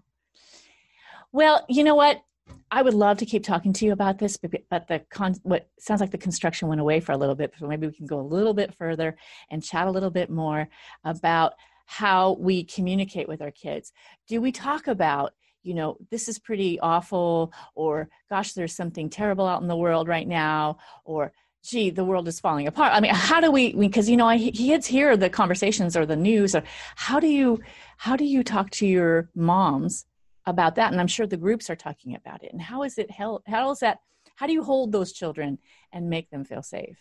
Well 1.31 1.65
you 1.69 1.83
know 1.83 1.95
what? 1.95 2.21
I 2.69 2.81
would 2.81 2.93
love 2.93 3.17
to 3.19 3.25
keep 3.25 3.43
talking 3.43 3.71
to 3.73 3.85
you 3.85 3.93
about 3.93 4.17
this 4.17 4.37
but, 4.37 4.51
but 4.69 4.87
the 4.87 4.99
con 5.09 5.35
what 5.43 5.69
sounds 5.79 6.01
like 6.01 6.11
the 6.11 6.17
construction 6.17 6.67
went 6.67 6.81
away 6.81 6.99
for 6.99 7.11
a 7.11 7.17
little 7.17 7.35
bit 7.35 7.53
so 7.57 7.67
maybe 7.67 7.87
we 7.87 7.93
can 7.93 8.07
go 8.07 8.19
a 8.19 8.21
little 8.21 8.53
bit 8.53 8.73
further 8.73 9.17
and 9.49 9.63
chat 9.63 9.87
a 9.87 9.91
little 9.91 10.11
bit 10.11 10.29
more 10.29 10.67
about 11.03 11.53
how 11.85 12.37
we 12.39 12.63
communicate 12.63 13.27
with 13.27 13.41
our 13.41 13.51
kids. 13.51 13.91
Do 14.27 14.39
we 14.39 14.51
talk 14.51 14.87
about 14.87 15.33
you 15.63 15.73
know, 15.73 15.97
this 16.09 16.27
is 16.27 16.39
pretty 16.39 16.79
awful, 16.79 17.53
or 17.75 18.09
gosh, 18.29 18.53
there's 18.53 18.75
something 18.75 19.09
terrible 19.09 19.45
out 19.45 19.61
in 19.61 19.67
the 19.67 19.75
world 19.75 20.07
right 20.07 20.27
now, 20.27 20.77
or 21.05 21.31
gee, 21.63 21.89
the 21.89 22.03
world 22.03 22.27
is 22.27 22.39
falling 22.39 22.67
apart. 22.67 22.93
I 22.93 22.99
mean, 22.99 23.13
how 23.13 23.39
do 23.39 23.51
we? 23.51 23.73
Because 23.73 24.09
you 24.09 24.17
know, 24.17 24.27
I, 24.27 24.37
kids 24.51 24.87
hear 24.87 25.15
the 25.15 25.29
conversations 25.29 25.95
or 25.95 26.05
the 26.05 26.15
news. 26.15 26.55
Or 26.55 26.63
how 26.95 27.19
do 27.19 27.27
you 27.27 27.59
how 27.97 28.15
do 28.15 28.25
you 28.25 28.43
talk 28.43 28.69
to 28.71 28.87
your 28.87 29.29
moms 29.35 30.05
about 30.45 30.75
that? 30.75 30.91
And 30.91 30.99
I'm 30.99 31.07
sure 31.07 31.27
the 31.27 31.37
groups 31.37 31.69
are 31.69 31.75
talking 31.75 32.15
about 32.15 32.43
it. 32.43 32.51
And 32.51 32.61
how 32.61 32.83
is 32.83 32.97
it 32.97 33.11
held? 33.11 33.43
How 33.47 33.71
is 33.71 33.79
that? 33.79 33.99
How 34.35 34.47
do 34.47 34.53
you 34.53 34.63
hold 34.63 34.91
those 34.91 35.11
children 35.11 35.59
and 35.91 36.09
make 36.09 36.29
them 36.31 36.43
feel 36.43 36.63
safe? 36.63 36.97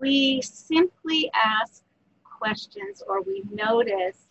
We 0.00 0.40
simply 0.42 1.30
ask 1.34 1.82
questions, 2.24 3.02
or 3.06 3.22
we 3.22 3.42
notice 3.50 4.28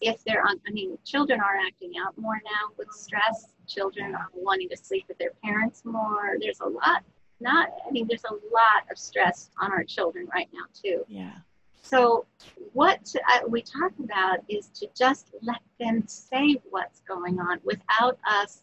if 0.00 0.22
they're 0.24 0.46
on. 0.46 0.60
I 0.68 0.70
mean, 0.70 0.98
children 1.04 1.40
are 1.40 1.56
acting 1.66 1.92
out 2.04 2.16
more 2.16 2.40
now 2.44 2.74
with 2.76 2.88
stress. 2.92 3.48
Children 3.66 4.14
are 4.14 4.28
wanting 4.34 4.68
to 4.68 4.76
sleep 4.76 5.06
with 5.08 5.18
their 5.18 5.32
parents 5.42 5.82
more. 5.84 6.36
There's 6.40 6.60
a 6.60 6.68
lot 6.68 7.02
not 7.40 7.68
i 7.86 7.90
mean 7.90 8.06
there's 8.08 8.24
a 8.24 8.34
lot 8.52 8.84
of 8.90 8.98
stress 8.98 9.50
on 9.60 9.72
our 9.72 9.84
children 9.84 10.26
right 10.34 10.48
now 10.52 10.64
too. 10.72 11.04
Yeah. 11.08 11.32
So 11.82 12.26
what 12.72 13.14
I, 13.26 13.42
we 13.46 13.62
talk 13.62 13.92
about 14.02 14.40
is 14.48 14.68
to 14.74 14.88
just 14.94 15.30
let 15.42 15.60
them 15.80 16.04
say 16.06 16.60
what's 16.70 17.00
going 17.00 17.38
on 17.40 17.60
without 17.64 18.18
us 18.28 18.62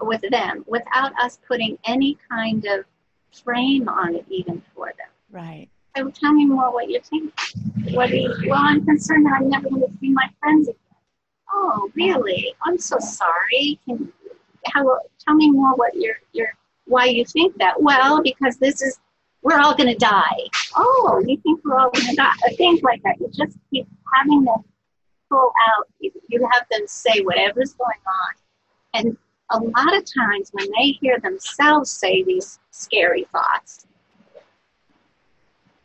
with 0.00 0.22
them 0.30 0.64
without 0.66 1.12
us 1.20 1.38
putting 1.46 1.78
any 1.84 2.18
kind 2.28 2.64
of 2.66 2.84
frame 3.44 3.88
on 3.88 4.16
it 4.16 4.24
even 4.28 4.62
for 4.74 4.86
them. 4.86 5.08
Right. 5.30 5.68
So 5.96 6.10
tell 6.10 6.32
me 6.32 6.46
more 6.46 6.72
what 6.72 6.88
you 6.88 7.00
think. 7.00 7.32
What 7.92 8.10
you, 8.10 8.34
well 8.48 8.62
i'm 8.62 8.84
concerned 8.84 9.26
that 9.26 9.34
i'm 9.34 9.48
never 9.48 9.68
going 9.68 9.82
to 9.82 9.98
see 10.00 10.10
my 10.10 10.28
friends 10.40 10.68
again. 10.68 10.80
Oh 11.52 11.90
really? 11.94 12.54
I'm 12.64 12.78
so 12.78 12.98
sorry. 12.98 13.78
Can, 13.86 14.12
how, 14.66 14.98
tell 15.24 15.34
me 15.34 15.50
more 15.50 15.74
what 15.74 15.94
your 15.94 16.16
your 16.32 16.48
why 16.90 17.06
you 17.06 17.24
think 17.24 17.56
that? 17.58 17.80
Well, 17.80 18.22
because 18.22 18.56
this 18.58 18.82
is, 18.82 18.98
we're 19.42 19.58
all 19.58 19.74
going 19.74 19.88
to 19.88 19.98
die. 19.98 20.40
Oh, 20.76 21.22
you 21.26 21.36
think 21.38 21.64
we're 21.64 21.78
all 21.78 21.90
going 21.90 22.06
to 22.06 22.16
die? 22.16 22.34
Uh, 22.46 22.54
things 22.56 22.82
like 22.82 23.02
that. 23.04 23.18
You 23.20 23.28
just 23.28 23.56
keep 23.70 23.86
having 24.14 24.44
them 24.44 24.62
pull 25.30 25.52
out. 25.68 25.86
You, 26.00 26.10
you 26.28 26.48
have 26.52 26.66
them 26.70 26.82
say 26.86 27.20
whatever's 27.20 27.74
going 27.74 28.02
on. 28.22 28.34
And 28.92 29.16
a 29.50 29.58
lot 29.58 29.96
of 29.96 30.04
times 30.04 30.50
when 30.52 30.66
they 30.76 30.88
hear 31.00 31.18
themselves 31.20 31.90
say 31.90 32.22
these 32.22 32.58
scary 32.70 33.26
thoughts, 33.32 33.86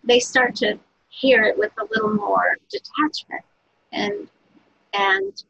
they 0.03 0.19
start 0.19 0.55
to 0.55 0.77
hear 1.09 1.43
it 1.43 1.57
with 1.57 1.71
a 1.79 1.85
little 1.91 2.13
more 2.13 2.57
detachment. 2.69 3.43
And 3.91 4.27
and 4.93 5.43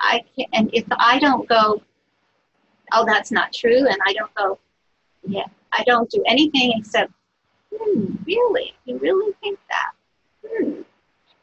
I 0.00 0.22
can, 0.36 0.46
and 0.52 0.70
if 0.72 0.84
I 0.90 1.18
don't 1.18 1.48
go, 1.48 1.82
oh, 2.92 3.04
that's 3.06 3.30
not 3.30 3.52
true, 3.52 3.86
and 3.86 3.98
I 4.06 4.12
don't 4.12 4.34
go, 4.34 4.58
yeah, 5.26 5.46
I 5.72 5.82
don't 5.84 6.10
do 6.10 6.22
anything 6.26 6.72
except, 6.76 7.12
hmm, 7.76 8.14
really? 8.26 8.74
You 8.84 8.98
really 8.98 9.32
think 9.40 9.58
that? 9.70 9.90
Hmm. 10.46 10.82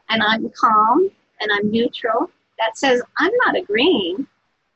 and 0.09 0.21
I'm 0.21 0.49
calm 0.49 1.09
and 1.39 1.51
I'm 1.51 1.71
neutral, 1.71 2.29
that 2.59 2.77
says 2.77 3.01
I'm 3.17 3.31
not 3.45 3.55
agreeing, 3.55 4.27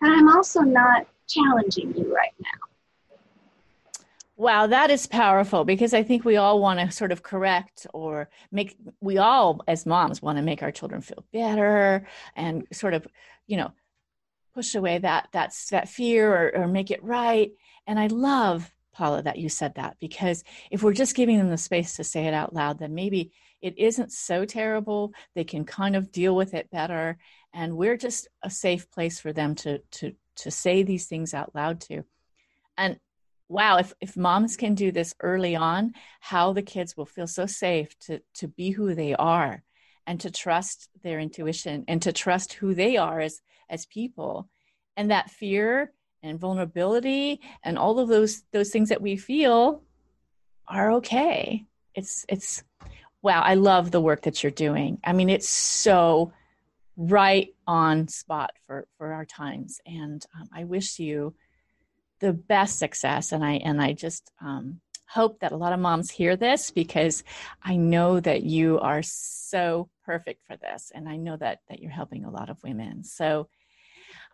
but 0.01 0.09
I'm 0.09 0.29
also 0.29 0.61
not 0.61 1.05
challenging 1.27 1.95
you 1.95 2.13
right 2.13 2.33
now. 2.39 3.95
Wow, 4.37 4.67
that 4.67 4.89
is 4.91 5.07
powerful 5.07 5.63
because 5.63 5.93
I 5.93 6.03
think 6.03 6.25
we 6.25 6.35
all 6.35 6.59
want 6.59 6.79
to 6.79 6.91
sort 6.91 7.13
of 7.13 7.23
correct 7.23 7.87
or 7.93 8.29
make, 8.51 8.75
we 8.99 9.17
all 9.17 9.61
as 9.67 9.85
moms 9.85 10.21
want 10.21 10.37
to 10.37 10.41
make 10.41 10.61
our 10.61 10.71
children 10.71 11.01
feel 11.01 11.23
better 11.31 12.05
and 12.35 12.67
sort 12.73 12.93
of, 12.93 13.07
you 13.47 13.55
know, 13.55 13.71
push 14.53 14.75
away 14.75 14.97
that, 14.97 15.29
that, 15.31 15.55
that 15.71 15.87
fear 15.87 16.33
or, 16.33 16.63
or 16.63 16.67
make 16.67 16.91
it 16.91 17.01
right. 17.03 17.51
And 17.87 17.97
I 17.97 18.07
love, 18.07 18.69
Paula, 18.95 19.21
that 19.23 19.38
you 19.38 19.49
said 19.49 19.75
that 19.75 19.97
because 19.99 20.43
if 20.71 20.81
we're 20.81 20.93
just 20.93 21.15
giving 21.15 21.38
them 21.38 21.49
the 21.49 21.58
space 21.58 21.95
to 21.97 22.03
say 22.03 22.25
it 22.25 22.34
out 22.34 22.53
loud, 22.53 22.79
then 22.79 22.95
maybe 22.95 23.31
it 23.62 23.77
isn't 23.77 24.12
so 24.12 24.45
terrible. 24.45 25.13
They 25.34 25.43
can 25.43 25.65
kind 25.65 25.95
of 25.95 26.12
deal 26.12 26.36
with 26.36 26.53
it 26.53 26.71
better. 26.71 27.17
And 27.53 27.77
we're 27.77 27.97
just 27.97 28.27
a 28.41 28.49
safe 28.49 28.89
place 28.91 29.19
for 29.19 29.34
them 29.34 29.55
to, 29.55 29.79
to, 29.91 30.13
to 30.38 30.51
say 30.51 30.84
these 30.84 31.08
things 31.08 31.34
out 31.34 31.53
loud 31.53 31.81
to. 31.81 32.03
And 32.77 32.99
wow, 33.49 33.77
if, 33.77 33.93
if 34.01 34.17
moms 34.17 34.55
can 34.55 34.75
do 34.75 34.91
this 34.91 35.13
early 35.19 35.55
on, 35.55 35.93
how 36.19 36.53
the 36.53 36.62
kids 36.62 36.95
will 36.95 37.05
feel 37.05 37.27
so 37.27 37.45
safe 37.45 37.97
to, 37.99 38.21
to 38.36 38.47
be 38.47 38.71
who 38.71 38.95
they 38.95 39.13
are 39.15 39.63
and 40.08 40.19
to 40.21 40.31
trust 40.31 40.89
their 41.03 41.19
intuition 41.19 41.84
and 41.88 42.01
to 42.01 42.13
trust 42.13 42.53
who 42.53 42.73
they 42.73 42.97
are 42.97 43.19
as, 43.19 43.41
as 43.69 43.86
people. 43.86 44.49
And 44.97 45.12
that 45.12 45.29
fear 45.29 45.91
and 46.25 46.39
vulnerability 46.39 47.39
and 47.63 47.77
all 47.77 47.99
of 47.99 48.07
those 48.07 48.43
those 48.51 48.69
things 48.69 48.89
that 48.89 49.01
we 49.01 49.17
feel 49.17 49.83
are 50.67 50.93
okay. 50.93 51.65
It's 51.93 52.25
it's 52.27 52.63
wow, 53.21 53.41
I 53.41 53.55
love 53.55 53.91
the 53.91 54.01
work 54.01 54.23
that 54.23 54.43
you're 54.43 54.51
doing. 54.51 54.99
I 55.03 55.13
mean, 55.13 55.29
it's 55.29 55.49
so 55.49 56.31
right 56.97 57.53
on 57.67 58.07
spot 58.07 58.51
for 58.65 58.88
for 58.97 59.11
our 59.11 59.25
times 59.25 59.81
and 59.85 60.25
um, 60.39 60.47
i 60.53 60.63
wish 60.63 60.97
you 60.97 61.33
the 62.19 62.31
best 62.31 62.79
success 62.79 63.31
and 63.31 63.43
i 63.43 63.53
and 63.53 63.81
i 63.81 63.91
just 63.91 64.31
um, 64.41 64.79
hope 65.07 65.39
that 65.39 65.51
a 65.51 65.57
lot 65.57 65.73
of 65.73 65.79
moms 65.79 66.09
hear 66.09 66.38
this 66.38 66.71
because 66.71 67.23
i 67.61 67.75
know 67.75 68.19
that 68.19 68.43
you 68.43 68.79
are 68.79 69.01
so 69.03 69.89
perfect 70.05 70.41
for 70.47 70.55
this 70.57 70.91
and 70.95 71.09
i 71.09 71.17
know 71.17 71.35
that 71.35 71.59
that 71.67 71.81
you're 71.81 71.91
helping 71.91 72.23
a 72.23 72.31
lot 72.31 72.49
of 72.49 72.63
women 72.63 73.03
so 73.03 73.49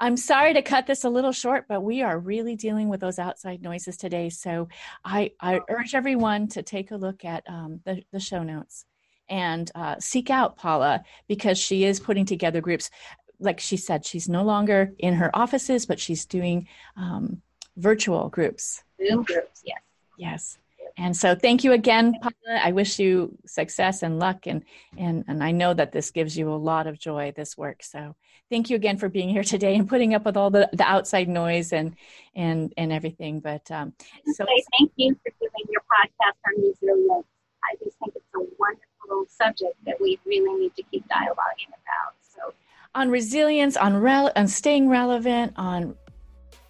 i'm 0.01 0.17
sorry 0.17 0.53
to 0.53 0.61
cut 0.61 0.85
this 0.85 1.05
a 1.05 1.09
little 1.09 1.31
short 1.31 1.65
but 1.69 1.81
we 1.81 2.01
are 2.01 2.19
really 2.19 2.57
dealing 2.57 2.89
with 2.89 2.99
those 2.99 3.17
outside 3.17 3.61
noises 3.61 3.95
today 3.95 4.29
so 4.29 4.67
i 5.05 5.31
i 5.39 5.61
urge 5.69 5.95
everyone 5.95 6.47
to 6.47 6.61
take 6.61 6.91
a 6.91 6.97
look 6.97 7.23
at 7.23 7.43
um, 7.47 7.79
the, 7.85 8.03
the 8.11 8.19
show 8.19 8.43
notes 8.43 8.85
and 9.31 9.71
uh, 9.73 9.95
seek 9.99 10.29
out 10.29 10.57
Paula 10.57 11.03
because 11.27 11.57
she 11.57 11.85
is 11.85 11.99
putting 11.99 12.25
together 12.25 12.61
groups. 12.61 12.91
Like 13.39 13.59
she 13.59 13.77
said, 13.77 14.05
she's 14.05 14.29
no 14.29 14.43
longer 14.43 14.93
in 14.99 15.15
her 15.15 15.35
offices, 15.35 15.85
but 15.85 15.99
she's 15.99 16.25
doing 16.25 16.67
um, 16.97 17.41
virtual 17.77 18.29
groups. 18.29 18.83
Zoom 18.99 19.23
groups, 19.23 19.63
yes. 19.65 19.79
Yes. 20.17 20.57
And 21.01 21.17
so 21.17 21.33
thank 21.33 21.63
you 21.63 21.71
again, 21.71 22.13
Paula. 22.21 22.59
I 22.63 22.73
wish 22.73 22.99
you 22.99 23.35
success 23.47 24.03
and 24.03 24.19
luck 24.19 24.45
and 24.45 24.63
and 24.99 25.25
and 25.27 25.43
I 25.43 25.51
know 25.51 25.73
that 25.73 25.91
this 25.91 26.11
gives 26.11 26.37
you 26.37 26.47
a 26.53 26.53
lot 26.53 26.85
of 26.85 26.99
joy, 26.99 27.33
this 27.35 27.57
work. 27.57 27.81
So 27.81 28.15
thank 28.51 28.69
you 28.69 28.75
again 28.75 28.97
for 28.97 29.09
being 29.09 29.29
here 29.29 29.43
today 29.43 29.75
and 29.75 29.89
putting 29.89 30.13
up 30.13 30.25
with 30.25 30.37
all 30.37 30.51
the, 30.51 30.69
the 30.73 30.83
outside 30.83 31.27
noise 31.27 31.73
and 31.73 31.95
and 32.35 32.71
and 32.77 32.93
everything. 32.93 33.39
But 33.39 33.69
um 33.71 33.93
so 34.35 34.45
thank 34.77 34.91
you 34.95 35.17
for 35.23 35.31
doing 35.39 35.67
your 35.69 35.81
podcast 35.81 36.37
on 36.47 36.61
resilience. 36.61 37.25
I 37.63 37.75
just 37.83 37.97
think 37.97 38.13
it's 38.15 38.35
a 38.35 38.45
wonderful 38.59 39.25
subject 39.27 39.83
that 39.85 39.99
we 39.99 40.19
really 40.25 40.61
need 40.61 40.75
to 40.75 40.83
keep 40.83 41.07
dialoguing 41.07 41.69
about. 41.69 42.13
So, 42.21 42.53
on 42.93 43.09
resilience, 43.09 43.75
on 43.75 43.97
rel- 43.97 44.31
on 44.35 44.47
staying 44.47 44.87
relevant, 44.87 45.53
on 45.55 45.95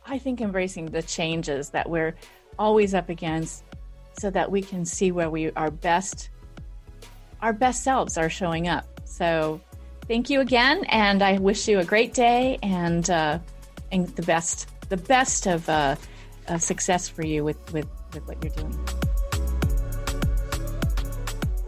I 0.06 0.18
think 0.18 0.40
embracing 0.40 0.88
the 0.88 1.02
changes 1.02 1.70
that 1.72 1.90
we're 1.90 2.16
always 2.58 2.94
up 2.94 3.10
against, 3.10 3.64
so 4.22 4.30
that 4.30 4.52
we 4.52 4.62
can 4.62 4.86
see 4.86 5.12
where 5.12 5.32
we 5.32 5.52
our 5.54 5.72
best 5.72 6.30
our 7.42 7.54
best 7.54 7.84
selves 7.84 8.20
are 8.20 8.30
showing 8.30 8.68
up. 8.68 8.86
So, 9.04 9.60
thank 10.08 10.30
you 10.30 10.42
again, 10.42 10.86
and 10.90 11.24
I 11.24 11.40
wish 11.40 11.68
you 11.68 11.80
a 11.80 11.84
great 11.84 12.14
day 12.14 12.60
and 12.62 13.10
uh, 13.10 13.40
and 13.92 14.08
the 14.10 14.22
best 14.22 14.68
the 14.90 14.98
best 14.98 15.48
of 15.48 15.68
uh, 15.68 15.96
success 16.60 17.10
for 17.10 17.26
you 17.26 17.44
with 17.44 17.74
with 17.74 17.88
with 18.14 18.28
what 18.28 18.44
you're 18.44 18.54
doing. 18.54 18.78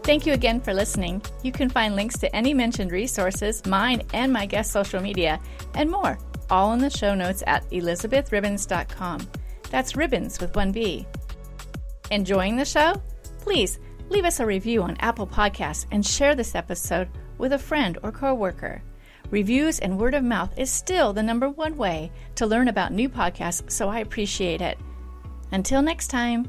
Thank 0.03 0.25
you 0.25 0.33
again 0.33 0.59
for 0.59 0.73
listening. 0.73 1.21
You 1.43 1.53
can 1.53 1.69
find 1.69 1.95
links 1.95 2.19
to 2.19 2.35
any 2.35 2.53
mentioned 2.53 2.91
resources, 2.91 3.65
mine 3.65 4.03
and 4.13 4.31
my 4.31 4.45
guest 4.45 4.71
social 4.71 5.01
media, 5.01 5.39
and 5.75 5.89
more, 5.89 6.19
all 6.49 6.73
in 6.73 6.79
the 6.79 6.89
show 6.89 7.15
notes 7.15 7.41
at 7.47 7.67
elizabethribons.com. 7.71 9.27
That's 9.71 9.95
Ribons 9.95 10.39
with 10.39 10.55
one 10.55 10.71
B. 10.71 11.07
Enjoying 12.13 12.55
the 12.55 12.63
show? 12.63 12.93
Please 13.39 13.79
leave 14.09 14.23
us 14.23 14.39
a 14.39 14.45
review 14.45 14.83
on 14.83 14.95
Apple 14.99 15.25
Podcasts 15.25 15.87
and 15.89 16.05
share 16.05 16.35
this 16.35 16.53
episode 16.53 17.09
with 17.39 17.53
a 17.53 17.57
friend 17.57 17.97
or 18.03 18.11
coworker. 18.11 18.83
Reviews 19.31 19.79
and 19.79 19.97
word 19.97 20.13
of 20.13 20.23
mouth 20.23 20.53
is 20.55 20.69
still 20.69 21.11
the 21.11 21.23
number 21.23 21.49
one 21.49 21.75
way 21.75 22.11
to 22.35 22.45
learn 22.45 22.67
about 22.67 22.93
new 22.93 23.09
podcasts, 23.09 23.71
so 23.71 23.89
I 23.89 24.01
appreciate 24.01 24.61
it. 24.61 24.77
Until 25.51 25.81
next 25.81 26.09
time. 26.09 26.47